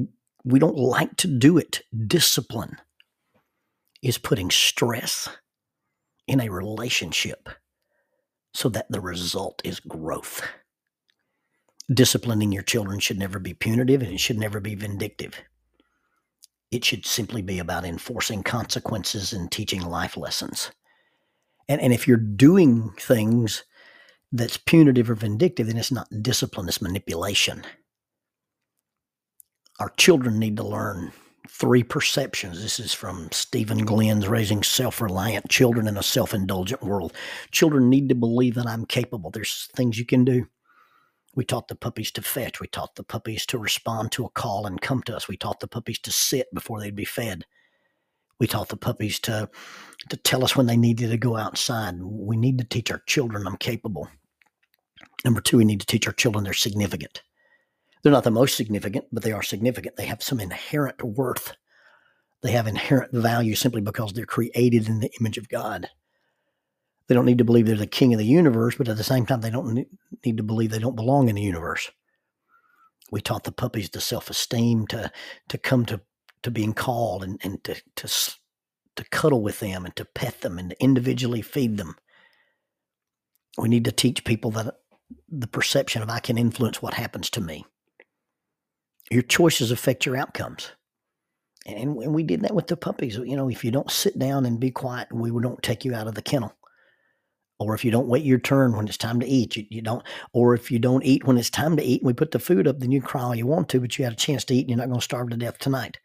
we 0.44 0.58
don't 0.58 0.76
like 0.76 1.16
to 1.16 1.28
do 1.28 1.56
it. 1.56 1.80
Discipline 2.06 2.76
is 4.02 4.18
putting 4.18 4.50
stress 4.50 5.30
in 6.26 6.40
a 6.40 6.50
relationship 6.50 7.48
so 8.52 8.68
that 8.68 8.86
the 8.90 9.00
result 9.00 9.62
is 9.64 9.80
growth 9.80 10.42
disciplining 11.92 12.53
your 12.53 12.62
children 12.62 12.98
should 13.01 13.18
never 13.18 13.38
be 13.38 13.55
punitive 13.55 14.03
and 14.03 14.12
it 14.12 14.20
should 14.20 14.38
never 14.38 14.61
be 14.61 14.74
vindictive. 14.74 15.40
It 16.70 16.85
should 16.85 17.07
simply 17.07 17.40
be 17.40 17.59
about 17.59 17.85
enforcing 17.85 18.42
consequences 18.42 19.33
and 19.33 19.51
teaching 19.51 19.83
life 19.83 20.16
lessons. 20.16 20.70
And, 21.68 21.81
and 21.81 21.92
if 21.92 22.07
you're 22.07 22.16
doing 22.16 22.90
things 22.98 23.64
that's 24.33 24.59
punitive 24.59 25.11
or 25.11 25.14
vindictive, 25.14 25.66
then 25.66 25.79
it's 25.79 25.92
not 25.92 26.09
discipline, 26.22 26.68
it's 26.68 26.83
manipulation. 26.83 27.64
Our 29.81 29.90
children 29.90 30.38
need 30.38 30.57
to 30.57 30.64
learn 30.64 31.12
three 31.48 31.83
perceptions. 31.83 32.61
This 32.61 32.79
is 32.79 32.92
from 32.92 33.31
Stephen 33.33 33.85
Glenn's 33.85 34.29
Raising 34.29 34.62
Self 34.62 35.01
Reliant 35.01 35.48
Children 35.48 35.88
in 35.88 35.96
a 35.96 36.03
Self 36.03 36.35
Indulgent 36.35 36.83
World. 36.83 37.14
Children 37.53 37.88
need 37.88 38.09
to 38.11 38.14
believe 38.14 38.55
that 38.57 38.66
I'm 38.66 38.85
capable. 38.85 39.31
There's 39.31 39.68
things 39.74 39.98
you 39.98 40.05
can 40.05 40.24
do. 40.24 40.46
We 41.38 41.44
taught 41.44 41.68
the 41.68 41.77
puppies 41.77 42.11
to 42.11 42.22
fetch. 42.22 42.59
We 42.59 42.66
taught 42.66 42.96
the 42.96 43.05
puppies 43.05 43.46
to 43.46 43.59
respond 43.59 44.11
to 44.11 44.24
a 44.24 44.31
call 44.31 44.66
and 44.66 44.81
come 44.81 45.05
to 45.05 45.14
us. 45.14 45.29
We 45.29 45.37
taught 45.37 45.61
the 45.61 45.68
puppies 45.68 46.01
to 46.01 46.11
sit 46.11 46.53
before 46.53 46.81
they'd 46.81 46.96
be 46.96 47.05
fed. 47.05 47.44
We 48.40 48.48
taught 48.48 48.70
the 48.70 48.77
puppies 48.77 49.20
to 49.20 49.48
to 50.09 50.16
tell 50.16 50.42
us 50.42 50.57
when 50.57 50.66
they 50.66 50.77
needed 50.77 51.11
to 51.11 51.16
go 51.16 51.37
outside. 51.37 52.03
We 52.03 52.37
need 52.37 52.59
to 52.59 52.64
teach 52.64 52.90
our 52.90 53.05
children 53.07 53.46
I'm 53.46 53.57
capable. 53.57 54.09
Number 55.24 55.40
two, 55.40 55.59
we 55.59 55.64
need 55.64 55.79
to 55.79 55.87
teach 55.87 56.09
our 56.09 56.12
children 56.12 56.42
they're 56.42 56.55
significant. 56.55 57.22
They're 58.03 58.11
not 58.11 58.24
the 58.24 58.33
most 58.33 58.57
significant, 58.57 59.05
but 59.12 59.22
they 59.22 59.31
are 59.31 59.44
significant. 59.44 59.94
They 59.94 60.07
have 60.07 60.24
some 60.24 60.40
inherent 60.40 61.01
worth. 61.05 61.53
They 62.42 62.51
have 62.51 62.66
inherent 62.66 63.12
value 63.12 63.55
simply 63.55 63.81
because 63.81 64.12
they're 64.12 64.27
created 64.27 64.88
in 64.88 64.98
the 64.98 65.11
image 65.20 65.38
of 65.38 65.48
God. 65.48 65.88
They 67.08 67.14
don't 67.14 67.24
need 67.24 67.38
to 67.38 67.44
believe 67.44 67.66
they're 67.66 67.76
the 67.76 67.86
king 67.86 68.12
of 68.12 68.18
the 68.18 68.26
universe, 68.26 68.76
but 68.76 68.88
at 68.88 68.98
the 68.98 69.04
same 69.04 69.24
time, 69.24 69.40
they 69.40 69.50
don't 69.50 69.86
need 70.24 70.36
to 70.36 70.42
believe 70.42 70.70
they 70.70 70.78
don't 70.78 70.96
belong 70.96 71.28
in 71.28 71.36
the 71.36 71.42
universe. 71.42 71.90
We 73.10 73.22
taught 73.22 73.44
the 73.44 73.52
puppies 73.52 73.88
to 73.90 74.00
self 74.00 74.28
esteem, 74.28 74.86
to 74.88 75.10
to 75.48 75.58
come 75.58 75.86
to 75.86 76.02
to 76.42 76.50
being 76.50 76.74
called, 76.74 77.24
and 77.24 77.40
and 77.42 77.64
to 77.64 77.76
to 77.96 78.08
to 78.96 79.04
cuddle 79.10 79.42
with 79.42 79.60
them, 79.60 79.86
and 79.86 79.96
to 79.96 80.04
pet 80.04 80.42
them, 80.42 80.58
and 80.58 80.70
to 80.70 80.82
individually 80.82 81.40
feed 81.40 81.78
them. 81.78 81.96
We 83.56 83.70
need 83.70 83.86
to 83.86 83.92
teach 83.92 84.24
people 84.24 84.50
that 84.52 84.74
the 85.30 85.46
perception 85.46 86.02
of 86.02 86.10
I 86.10 86.20
can 86.20 86.36
influence 86.36 86.82
what 86.82 86.94
happens 86.94 87.30
to 87.30 87.40
me. 87.40 87.64
Your 89.10 89.22
choices 89.22 89.70
affect 89.70 90.04
your 90.04 90.16
outcomes. 90.16 90.70
And, 91.64 91.96
and 91.96 92.14
we 92.14 92.22
did 92.22 92.42
that 92.42 92.54
with 92.54 92.66
the 92.66 92.76
puppies. 92.76 93.16
You 93.16 93.36
know, 93.36 93.48
if 93.48 93.64
you 93.64 93.70
don't 93.70 93.90
sit 93.90 94.18
down 94.18 94.44
and 94.44 94.60
be 94.60 94.70
quiet, 94.70 95.12
we 95.12 95.30
don't 95.40 95.62
take 95.62 95.84
you 95.84 95.94
out 95.94 96.06
of 96.06 96.14
the 96.14 96.22
kennel 96.22 96.54
or 97.58 97.74
if 97.74 97.84
you 97.84 97.90
don't 97.90 98.08
wait 98.08 98.24
your 98.24 98.38
turn 98.38 98.76
when 98.76 98.86
it's 98.86 98.96
time 98.96 99.18
to 99.20 99.26
eat, 99.26 99.56
you, 99.56 99.66
you 99.68 99.82
don't, 99.82 100.02
or 100.32 100.54
if 100.54 100.70
you 100.70 100.78
don't 100.78 101.04
eat 101.04 101.24
when 101.24 101.36
it's 101.36 101.50
time 101.50 101.76
to 101.76 101.82
eat 101.82 102.00
and 102.00 102.06
we 102.06 102.12
put 102.12 102.30
the 102.30 102.38
food 102.38 102.68
up, 102.68 102.78
then 102.78 102.92
you 102.92 103.02
cry 103.02 103.22
all 103.22 103.34
you 103.34 103.46
want 103.46 103.68
to, 103.70 103.80
but 103.80 103.98
you 103.98 104.04
had 104.04 104.12
a 104.12 104.16
chance 104.16 104.44
to 104.44 104.54
eat 104.54 104.60
and 104.60 104.70
you're 104.70 104.78
not 104.78 104.88
going 104.88 105.00
to 105.00 105.04
starve 105.04 105.30
to 105.30 105.36
death 105.36 105.58
tonight. 105.58 105.98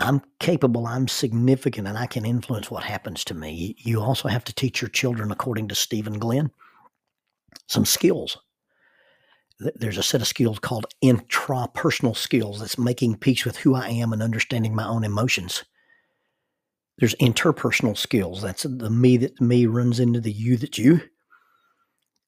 I'm 0.00 0.20
capable, 0.40 0.86
I'm 0.86 1.08
significant, 1.08 1.88
and 1.88 1.96
I 1.96 2.06
can 2.06 2.26
influence 2.26 2.70
what 2.70 2.82
happens 2.82 3.24
to 3.24 3.34
me. 3.34 3.76
You 3.78 4.00
also 4.00 4.28
have 4.28 4.44
to 4.44 4.54
teach 4.54 4.82
your 4.82 4.90
children, 4.90 5.30
according 5.30 5.68
to 5.68 5.74
Stephen 5.74 6.18
Glenn, 6.18 6.50
some 7.66 7.86
skills. 7.86 8.36
There's 9.58 9.96
a 9.96 10.02
set 10.02 10.20
of 10.20 10.26
skills 10.26 10.58
called 10.58 10.86
intrapersonal 11.02 12.14
skills 12.14 12.60
that's 12.60 12.76
making 12.76 13.16
peace 13.16 13.46
with 13.46 13.56
who 13.56 13.74
I 13.74 13.88
am 13.88 14.12
and 14.12 14.22
understanding 14.22 14.74
my 14.74 14.86
own 14.86 15.02
emotions 15.02 15.64
there's 16.98 17.14
interpersonal 17.16 17.96
skills. 17.96 18.42
That's 18.42 18.62
the 18.62 18.90
me 18.90 19.16
that 19.18 19.40
me 19.40 19.66
runs 19.66 20.00
into 20.00 20.20
the 20.20 20.32
you 20.32 20.56
that 20.58 20.78
you. 20.78 21.02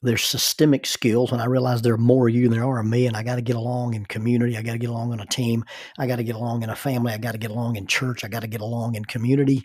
There's 0.00 0.22
systemic 0.22 0.87
skills, 0.87 1.33
and 1.33 1.40
I 1.40 1.46
realize 1.46 1.83
there 1.83 1.94
are 1.94 1.98
more 1.98 2.28
you 2.28 2.48
than 2.48 2.59
there 2.59 2.68
are 2.68 2.83
me, 2.85 3.07
and 3.07 3.16
I 3.16 3.24
got 3.24 3.37
to 3.37 3.42
get 3.42 3.57
along 3.57 3.94
in 3.94 4.07
community. 4.07 4.57
I 4.57 4.62
got 4.62 4.72
to 4.72 4.78
get 4.78 4.90
along 4.90 5.12
on 5.12 5.20
a 5.20 5.26
team. 5.26 5.64
I 5.98 6.07
got 6.07 6.16
to 6.16 6.22
get 6.22 6.37
along 6.37 6.62
in 6.62 6.70
a 6.70 6.76
family. 6.76 7.12
I 7.12 7.18
got 7.18 7.33
to 7.33 7.38
get 7.38 7.50
along 7.50 7.76
in 7.76 7.88
church. 7.88 8.22
I 8.22 8.28
got 8.28 8.42
to 8.42 8.46
get 8.46 8.61
along 8.61 8.94
in 8.94 9.04
community. 9.04 9.64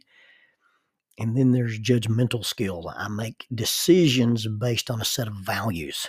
And 1.20 1.38
then 1.38 1.52
there's 1.52 1.80
judgmental 1.80 2.44
skills. 2.44 2.92
I 2.98 3.08
make 3.10 3.46
decisions 3.54 4.48
based 4.48 4.89
on 4.89 5.00
a 5.00 5.06
set 5.06 5.28
of 5.28 5.36
values. 5.36 6.08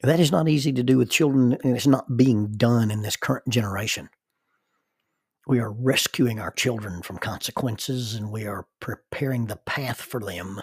That 0.00 0.18
is 0.18 0.32
not 0.32 0.48
easy 0.48 0.72
to 0.72 0.82
do 0.82 0.98
with 0.98 1.10
children, 1.10 1.58
and 1.62 1.76
it's 1.76 1.86
not 1.86 2.16
being 2.16 2.52
done 2.56 2.90
in 2.90 3.02
this 3.02 3.16
current 3.16 3.48
generation. 3.48 4.08
We 5.48 5.60
are 5.60 5.72
rescuing 5.72 6.38
our 6.38 6.50
children 6.50 7.00
from 7.00 7.16
consequences 7.16 8.14
and 8.14 8.30
we 8.30 8.46
are 8.46 8.66
preparing 8.80 9.46
the 9.46 9.56
path 9.56 9.98
for 9.98 10.20
them 10.20 10.60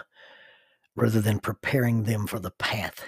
rather 0.94 1.20
than 1.20 1.40
preparing 1.40 2.04
them 2.04 2.28
for 2.28 2.38
the 2.38 2.52
path. 2.52 3.04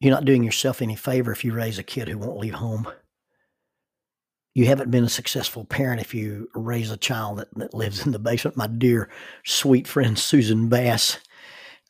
You're 0.00 0.12
not 0.12 0.24
doing 0.24 0.42
yourself 0.42 0.82
any 0.82 0.96
favor 0.96 1.30
if 1.30 1.44
you 1.44 1.52
raise 1.52 1.78
a 1.78 1.84
kid 1.84 2.08
who 2.08 2.18
won't 2.18 2.40
leave 2.40 2.54
home. 2.54 2.88
You 4.54 4.66
haven't 4.66 4.90
been 4.90 5.04
a 5.04 5.08
successful 5.08 5.64
parent 5.64 6.00
if 6.00 6.12
you 6.12 6.48
raise 6.52 6.90
a 6.90 6.96
child 6.96 7.38
that, 7.38 7.54
that 7.54 7.72
lives 7.72 8.04
in 8.04 8.10
the 8.10 8.18
basement. 8.18 8.56
My 8.56 8.66
dear, 8.66 9.08
sweet 9.44 9.86
friend 9.86 10.18
Susan 10.18 10.68
Bass, 10.68 11.18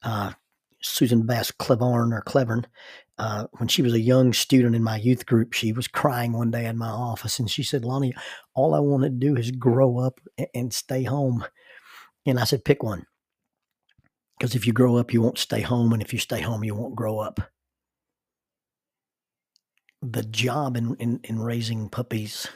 uh, 0.02 0.32
Susan 0.82 1.24
Bass 1.24 1.50
Clevorn 1.50 2.12
or 2.12 2.20
Clevern, 2.20 2.66
uh, 3.18 3.46
when 3.52 3.68
she 3.68 3.82
was 3.82 3.92
a 3.92 4.00
young 4.00 4.32
student 4.32 4.74
in 4.74 4.82
my 4.82 4.96
youth 4.96 5.24
group, 5.26 5.52
she 5.52 5.72
was 5.72 5.86
crying 5.86 6.32
one 6.32 6.50
day 6.50 6.66
in 6.66 6.76
my 6.76 6.88
office 6.88 7.38
and 7.38 7.48
she 7.50 7.62
said, 7.62 7.84
Lonnie, 7.84 8.14
all 8.54 8.74
I 8.74 8.80
want 8.80 9.04
to 9.04 9.10
do 9.10 9.36
is 9.36 9.50
grow 9.52 9.98
up 9.98 10.20
and 10.54 10.72
stay 10.72 11.04
home. 11.04 11.44
And 12.26 12.40
I 12.40 12.44
said, 12.44 12.64
pick 12.64 12.82
one. 12.82 13.06
Because 14.38 14.56
if 14.56 14.66
you 14.66 14.72
grow 14.72 14.96
up, 14.96 15.12
you 15.12 15.22
won't 15.22 15.38
stay 15.38 15.60
home. 15.60 15.92
And 15.92 16.02
if 16.02 16.12
you 16.12 16.18
stay 16.18 16.40
home, 16.40 16.64
you 16.64 16.74
won't 16.74 16.96
grow 16.96 17.18
up. 17.18 17.40
The 20.02 20.24
job 20.24 20.76
in, 20.76 20.96
in, 20.96 21.20
in 21.22 21.38
raising 21.38 21.88
puppies 21.88 22.48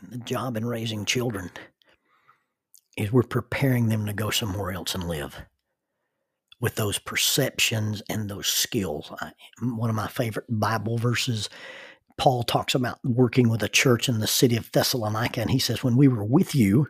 and 0.00 0.10
the 0.10 0.24
job 0.24 0.56
in 0.56 0.64
raising 0.64 1.04
children 1.04 1.50
is 2.96 3.12
we're 3.12 3.22
preparing 3.22 3.88
them 3.88 4.06
to 4.06 4.12
go 4.12 4.30
somewhere 4.30 4.72
else 4.72 4.94
and 4.94 5.06
live 5.06 5.42
with 6.60 6.76
those 6.76 6.98
perceptions 6.98 8.02
and 8.08 8.28
those 8.28 8.46
skills. 8.46 9.12
I, 9.20 9.32
one 9.60 9.90
of 9.90 9.96
my 9.96 10.08
favorite 10.08 10.46
Bible 10.48 10.98
verses, 10.98 11.48
Paul 12.16 12.42
talks 12.42 12.74
about 12.74 12.98
working 13.04 13.48
with 13.48 13.62
a 13.62 13.68
church 13.68 14.08
in 14.08 14.20
the 14.20 14.26
city 14.26 14.56
of 14.56 14.70
Thessalonica, 14.70 15.40
and 15.40 15.50
he 15.50 15.58
says, 15.58 15.82
When 15.82 15.96
we 15.96 16.08
were 16.08 16.24
with 16.24 16.54
you, 16.54 16.88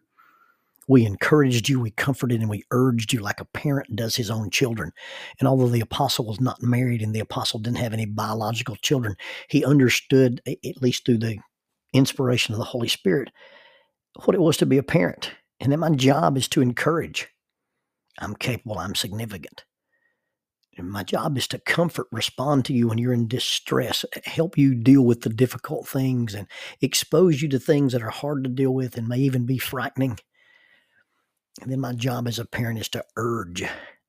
we 0.86 1.06
encouraged 1.06 1.68
you, 1.68 1.80
we 1.80 1.90
comforted, 1.90 2.40
and 2.40 2.50
we 2.50 2.64
urged 2.70 3.12
you 3.12 3.20
like 3.20 3.40
a 3.40 3.46
parent 3.46 3.96
does 3.96 4.16
his 4.16 4.30
own 4.30 4.50
children. 4.50 4.92
And 5.38 5.48
although 5.48 5.68
the 5.68 5.80
apostle 5.80 6.26
was 6.26 6.40
not 6.40 6.62
married 6.62 7.02
and 7.02 7.14
the 7.14 7.20
apostle 7.20 7.58
didn't 7.58 7.78
have 7.78 7.94
any 7.94 8.06
biological 8.06 8.76
children, 8.76 9.16
he 9.48 9.64
understood, 9.64 10.42
at 10.46 10.82
least 10.82 11.06
through 11.06 11.18
the 11.18 11.38
inspiration 11.92 12.52
of 12.52 12.58
the 12.58 12.64
Holy 12.64 12.88
Spirit, 12.88 13.30
what 14.24 14.34
it 14.34 14.40
was 14.40 14.56
to 14.58 14.66
be 14.66 14.78
a 14.78 14.82
parent. 14.82 15.32
And 15.60 15.72
that 15.72 15.78
my 15.78 15.90
job 15.90 16.36
is 16.36 16.48
to 16.48 16.60
encourage. 16.60 17.28
I'm 18.18 18.34
capable, 18.34 18.78
I'm 18.78 18.94
significant. 18.94 19.64
And 20.76 20.90
my 20.90 21.04
job 21.04 21.38
is 21.38 21.46
to 21.48 21.58
comfort, 21.58 22.08
respond 22.10 22.64
to 22.64 22.72
you 22.72 22.88
when 22.88 22.98
you're 22.98 23.12
in 23.12 23.28
distress, 23.28 24.04
help 24.24 24.58
you 24.58 24.74
deal 24.74 25.02
with 25.02 25.20
the 25.20 25.28
difficult 25.28 25.86
things, 25.86 26.34
and 26.34 26.48
expose 26.80 27.42
you 27.42 27.48
to 27.50 27.60
things 27.60 27.92
that 27.92 28.02
are 28.02 28.10
hard 28.10 28.44
to 28.44 28.50
deal 28.50 28.74
with 28.74 28.96
and 28.96 29.06
may 29.06 29.18
even 29.18 29.46
be 29.46 29.58
frightening. 29.58 30.18
And 31.62 31.70
then 31.70 31.80
my 31.80 31.92
job 31.92 32.26
as 32.26 32.40
a 32.40 32.44
parent 32.44 32.80
is 32.80 32.88
to 32.90 33.04
urge. 33.16 33.62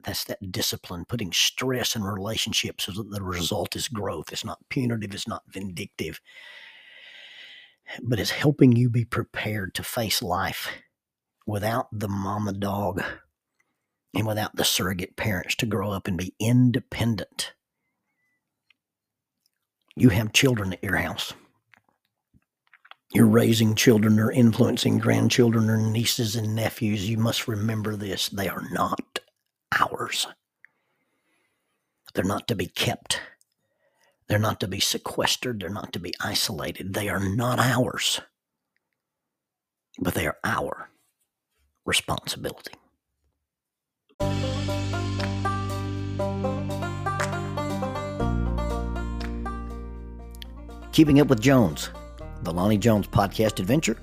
That's 0.03 0.23
that 0.25 0.51
discipline, 0.51 1.05
putting 1.05 1.31
stress 1.31 1.95
in 1.95 2.03
relationships 2.03 2.85
so 2.85 2.91
that 2.93 3.11
the 3.11 3.23
result 3.23 3.75
is 3.75 3.87
growth. 3.87 4.31
It's 4.31 4.45
not 4.45 4.59
punitive, 4.69 5.13
it's 5.13 5.27
not 5.27 5.43
vindictive, 5.49 6.19
but 8.03 8.19
it's 8.19 8.31
helping 8.31 8.75
you 8.75 8.89
be 8.89 9.05
prepared 9.05 9.73
to 9.75 9.83
face 9.83 10.21
life 10.21 10.69
without 11.45 11.87
the 11.91 12.07
mama 12.07 12.53
dog 12.53 13.03
and 14.15 14.25
without 14.25 14.55
the 14.55 14.63
surrogate 14.63 15.17
parents 15.17 15.55
to 15.55 15.65
grow 15.65 15.91
up 15.91 16.07
and 16.07 16.17
be 16.17 16.33
independent. 16.39 17.53
You 19.95 20.09
have 20.09 20.33
children 20.33 20.73
at 20.73 20.83
your 20.83 20.95
house. 20.95 21.33
You're 23.13 23.27
raising 23.27 23.75
children 23.75 24.19
or 24.19 24.31
influencing 24.31 24.97
grandchildren 24.97 25.69
or 25.69 25.77
nieces 25.77 26.35
and 26.35 26.55
nephews. 26.55 27.09
You 27.09 27.17
must 27.17 27.47
remember 27.47 27.95
this. 27.95 28.29
They 28.29 28.49
are 28.49 28.63
not 28.71 29.19
ours. 29.79 30.27
They're 32.13 32.23
not 32.23 32.47
to 32.47 32.55
be 32.55 32.67
kept. 32.67 33.21
They're 34.27 34.39
not 34.39 34.59
to 34.61 34.67
be 34.67 34.79
sequestered. 34.79 35.59
They're 35.59 35.69
not 35.69 35.93
to 35.93 35.99
be 35.99 36.13
isolated. 36.19 36.93
They 36.93 37.09
are 37.09 37.19
not 37.19 37.59
ours. 37.59 38.21
But 39.99 40.13
they 40.13 40.25
are 40.25 40.37
our 40.43 40.89
responsibility. 41.85 42.73
Keeping 50.95 51.19
Up 51.19 51.27
with 51.27 51.41
Jones, 51.41 51.89
the 52.43 52.53
Lonnie 52.53 52.77
Jones 52.77 53.05
podcast 53.05 53.59
adventure, 53.59 53.97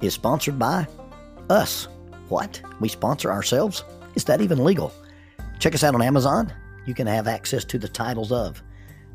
is 0.00 0.14
sponsored 0.14 0.60
by 0.60 0.86
us. 1.50 1.88
What? 2.28 2.62
We 2.78 2.86
sponsor 2.88 3.32
ourselves? 3.32 3.82
Is 4.14 4.22
that 4.26 4.40
even 4.40 4.62
legal? 4.62 4.92
Check 5.58 5.74
us 5.74 5.82
out 5.82 5.96
on 5.96 6.02
Amazon. 6.02 6.52
You 6.86 6.94
can 6.94 7.08
have 7.08 7.26
access 7.26 7.64
to 7.64 7.80
the 7.80 7.88
titles 7.88 8.30
of 8.30 8.62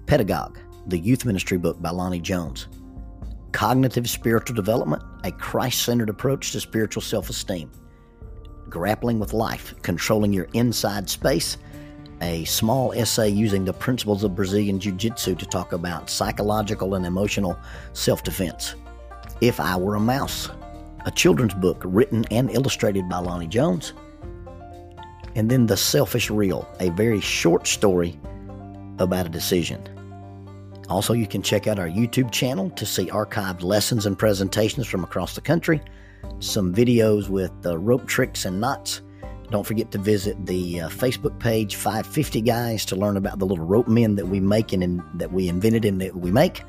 Pedagogue, 0.08 0.60
the 0.88 1.00
youth 1.00 1.24
ministry 1.24 1.58
book 1.58 1.82
by 1.82 1.90
Lonnie 1.90 2.20
Jones, 2.20 2.68
Cognitive 3.54 4.10
Spiritual 4.10 4.58
Development, 4.58 5.02
a 5.24 5.32
Christ 5.32 5.84
centered 5.84 6.10
approach 6.10 6.52
to 6.52 6.60
spiritual 6.60 7.02
self 7.02 7.30
esteem, 7.30 7.72
Grappling 8.68 9.20
with 9.20 9.32
Life, 9.32 9.74
Controlling 9.84 10.34
Your 10.34 10.50
Inside 10.52 11.10
Space, 11.10 11.56
a 12.22 12.44
small 12.46 12.94
essay 12.94 13.30
using 13.30 13.66
the 13.66 13.74
principles 13.74 14.24
of 14.24 14.36
Brazilian 14.36 14.80
Jiu 14.80 14.92
Jitsu 14.94 15.36
to 15.36 15.46
talk 15.46 15.74
about 15.74 16.10
psychological 16.10 16.96
and 16.96 17.06
emotional 17.06 17.58
self 17.94 18.24
defense. 18.24 18.76
If 19.42 19.60
I 19.60 19.78
Were 19.78 19.96
a 19.96 20.00
Mouse, 20.00 20.50
a 21.06 21.12
children's 21.12 21.54
book 21.54 21.82
written 21.86 22.26
and 22.32 22.52
illustrated 22.52 23.08
by 23.08 23.20
Lonnie 23.20 23.48
Jones. 23.48 23.94
And 25.36 25.50
then 25.50 25.66
The 25.66 25.78
Selfish 25.78 26.30
Real, 26.30 26.68
a 26.80 26.90
very 26.90 27.22
short 27.22 27.68
story 27.68 28.20
about 28.98 29.26
a 29.26 29.30
decision. 29.30 29.82
Also, 30.90 31.14
you 31.14 31.28
can 31.28 31.42
check 31.42 31.68
out 31.68 31.80
our 31.80 31.88
YouTube 31.88 32.32
channel 32.32 32.70
to 32.72 32.86
see 32.86 33.06
archived 33.06 33.62
lessons 33.62 34.06
and 34.06 34.18
presentations 34.18 34.88
from 34.88 35.04
across 35.04 35.36
the 35.36 35.42
country, 35.42 35.82
some 36.40 36.74
videos 36.74 37.30
with 37.30 37.52
uh, 37.66 37.78
rope 37.78 38.08
tricks 38.08 38.46
and 38.46 38.60
knots 38.60 39.02
don't 39.52 39.66
forget 39.66 39.92
to 39.92 39.98
visit 39.98 40.46
the 40.46 40.82
uh, 40.82 40.90
Facebook 40.90 41.40
page 41.40 41.76
550 41.76 42.42
Guys 42.42 42.86
to 42.86 42.96
learn 42.96 43.18
about 43.18 43.40
the 43.40 43.46
little 43.46 43.66
rope 43.66 43.88
men 43.88 44.16
that 44.16 44.28
we 44.28 44.40
make 44.40 44.74
and 44.74 44.84
in, 44.84 45.04
that 45.16 45.32
we 45.32 45.50
invented 45.50 45.86
and 45.86 46.00
that 46.02 46.16
we 46.16 46.32
make. 46.32 46.64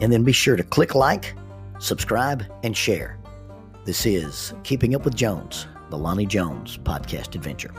And 0.00 0.12
then 0.12 0.24
be 0.24 0.32
sure 0.32 0.56
to 0.56 0.64
click 0.64 0.94
like, 0.94 1.34
subscribe, 1.78 2.44
and 2.62 2.76
share. 2.76 3.18
This 3.84 4.04
is 4.04 4.52
Keeping 4.64 4.94
Up 4.94 5.04
with 5.04 5.14
Jones, 5.14 5.66
the 5.90 5.96
Lonnie 5.96 6.26
Jones 6.26 6.76
podcast 6.78 7.34
adventure. 7.34 7.72